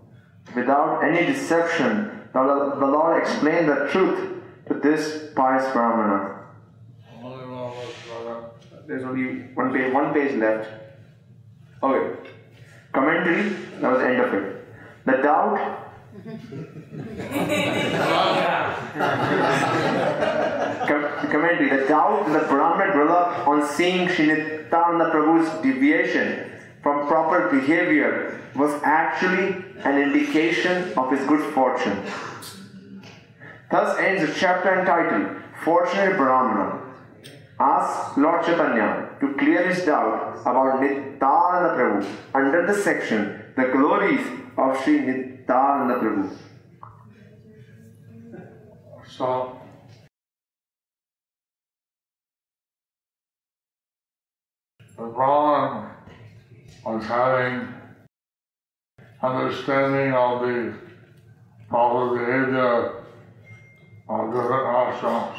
without 0.55 1.03
any 1.03 1.27
deception. 1.27 2.11
The 2.33 2.43
the 2.79 2.87
Lord 2.87 3.23
explained 3.23 3.69
the 3.69 3.89
truth 3.91 4.43
to 4.69 4.75
this 4.75 5.31
pious 5.35 5.73
Brahmana. 5.73 6.47
Only 7.23 7.47
one 7.47 7.71
was 7.71 7.95
brother. 8.07 8.51
There's 8.87 9.03
only 9.03 9.43
one 9.55 9.73
page, 9.73 9.93
one 9.93 10.15
page 10.15 10.37
left. 10.37 10.69
Okay. 11.83 12.31
Commentary, 12.93 13.49
that 13.81 13.91
was 13.91 13.99
the 14.01 14.09
end 14.09 14.21
of 14.21 14.35
it. 14.35 14.65
The 15.07 15.17
doubt. 15.23 15.84
Com- 20.87 21.31
commentary. 21.31 21.71
The 21.71 21.89
doubt 21.89 22.27
that 22.29 22.43
the 22.43 22.47
Brahmin 22.49 22.87
developed 22.89 23.49
on 23.49 23.67
seeing 23.67 24.07
Srinityananda 24.09 25.11
Prabhu's 25.11 25.63
deviation 25.63 26.53
from 26.83 27.09
proper 27.09 27.49
behavior 27.49 28.41
was 28.55 28.71
actually 28.85 29.65
an 29.85 30.01
indication 30.01 30.93
of 30.97 31.11
his 31.11 31.27
good 31.27 31.53
fortune. 31.53 32.01
Thus 33.73 33.99
ends 33.99 34.25
the 34.25 34.39
chapter 34.39 34.79
entitled 34.81 35.43
Fortunate 35.65 36.17
Brahmana 36.17 36.81
Ask 37.59 38.17
Lord 38.17 38.45
Chaitanya 38.45 39.11
to 39.21 39.35
clear 39.35 39.67
his 39.69 39.85
doubt 39.85 40.39
about 40.43 40.81
Nityananda 40.81 41.75
Prabhu 41.77 42.07
under 42.35 42.67
the 42.67 42.75
section 42.75 43.43
The 43.57 43.65
Glories 43.73 44.25
of 44.57 44.81
Sri 44.85 45.01
Nityananda 45.01 45.34
So, 49.07 49.59
the 54.97 55.05
Brahman 55.05 55.91
was 56.85 57.05
having 57.05 57.69
understanding 59.23 60.13
of 60.13 60.41
the 60.43 60.75
proper 61.69 62.19
behavior 62.19 63.05
of 64.09 64.33
different 64.33 64.67
ashrams. 64.67 65.39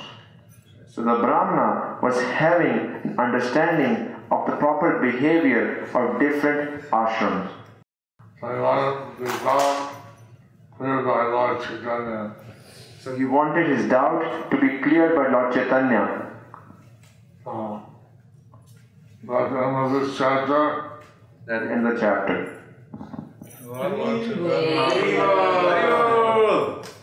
So 0.88 1.01
the 1.03 1.16
Brahmana 1.16 1.99
was 2.01 2.22
having 2.22 3.16
understanding 3.20 4.16
of 4.32 4.45
the 4.47 4.56
proper 4.56 4.99
behavior 4.99 5.84
of 5.93 6.20
different 6.20 6.82
ashrams. 6.89 7.49
So 8.39 8.53
he 8.53 8.60
wanted 8.62 9.18
to 9.18 9.24
be 9.24 9.30
taught 9.39 9.95
clear 10.78 11.02
by 11.04 11.26
Lord 11.26 11.62
Chaitanya. 11.62 12.36
So 13.00 13.16
he 13.16 13.26
wanted 13.26 13.78
his 13.78 13.90
doubt 13.90 14.50
to 14.52 14.58
be 14.60 14.80
cleared 14.80 15.16
by 15.16 15.28
Lord 15.32 15.54
Chaitanya. 15.54 16.32
So, 17.44 17.82
that's 19.28 19.52
the 19.52 19.60
end 19.60 19.76
of 19.76 19.92
this 19.92 20.18
chapter. 20.18 20.92
That 21.46 21.64
ends 21.64 21.94
the 21.94 22.00
chapter. 22.00 22.64
Lord 23.66 24.24
Chaitanya 24.24 24.86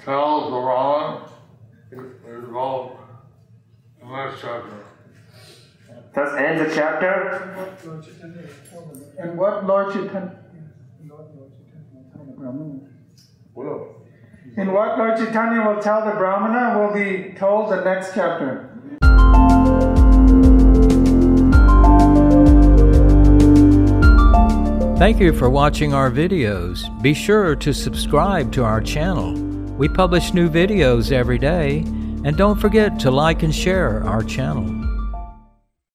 tells 0.04 0.44
the 0.50 0.60
Brahman, 0.60 1.22
is 1.92 1.98
involved 2.26 2.96
in 4.00 4.08
the 4.08 4.36
chapter. 4.40 4.84
Thus 6.14 6.34
ends 6.38 6.68
the 6.68 6.74
chapter. 6.74 7.66
And 9.18 9.38
what 9.38 9.64
Lord 9.66 9.92
Chaitanya, 9.92 10.38
in 13.54 14.72
what 14.72 14.96
Lord 14.98 15.16
Chaitanya 15.16 15.66
will 15.66 15.80
tell 15.82 16.04
the 16.04 16.12
Brahmana 16.12 16.78
will 16.78 16.92
be 16.94 17.34
told 17.38 17.70
the 17.70 17.82
next 17.84 18.14
chapter. 18.14 18.68
Thank 24.98 25.20
you 25.20 25.32
for 25.32 25.50
watching 25.50 25.92
our 25.92 26.10
videos. 26.10 26.84
Be 27.02 27.12
sure 27.12 27.56
to 27.56 27.74
subscribe 27.74 28.52
to 28.52 28.62
our 28.64 28.80
channel. 28.80 29.34
We 29.76 29.88
publish 29.88 30.32
new 30.32 30.48
videos 30.48 31.10
every 31.12 31.38
day, 31.38 31.80
and 32.24 32.36
don't 32.36 32.60
forget 32.60 33.00
to 33.00 33.10
like 33.10 33.42
and 33.42 33.54
share 33.54 34.04
our 34.04 34.22
channel. 34.22 34.91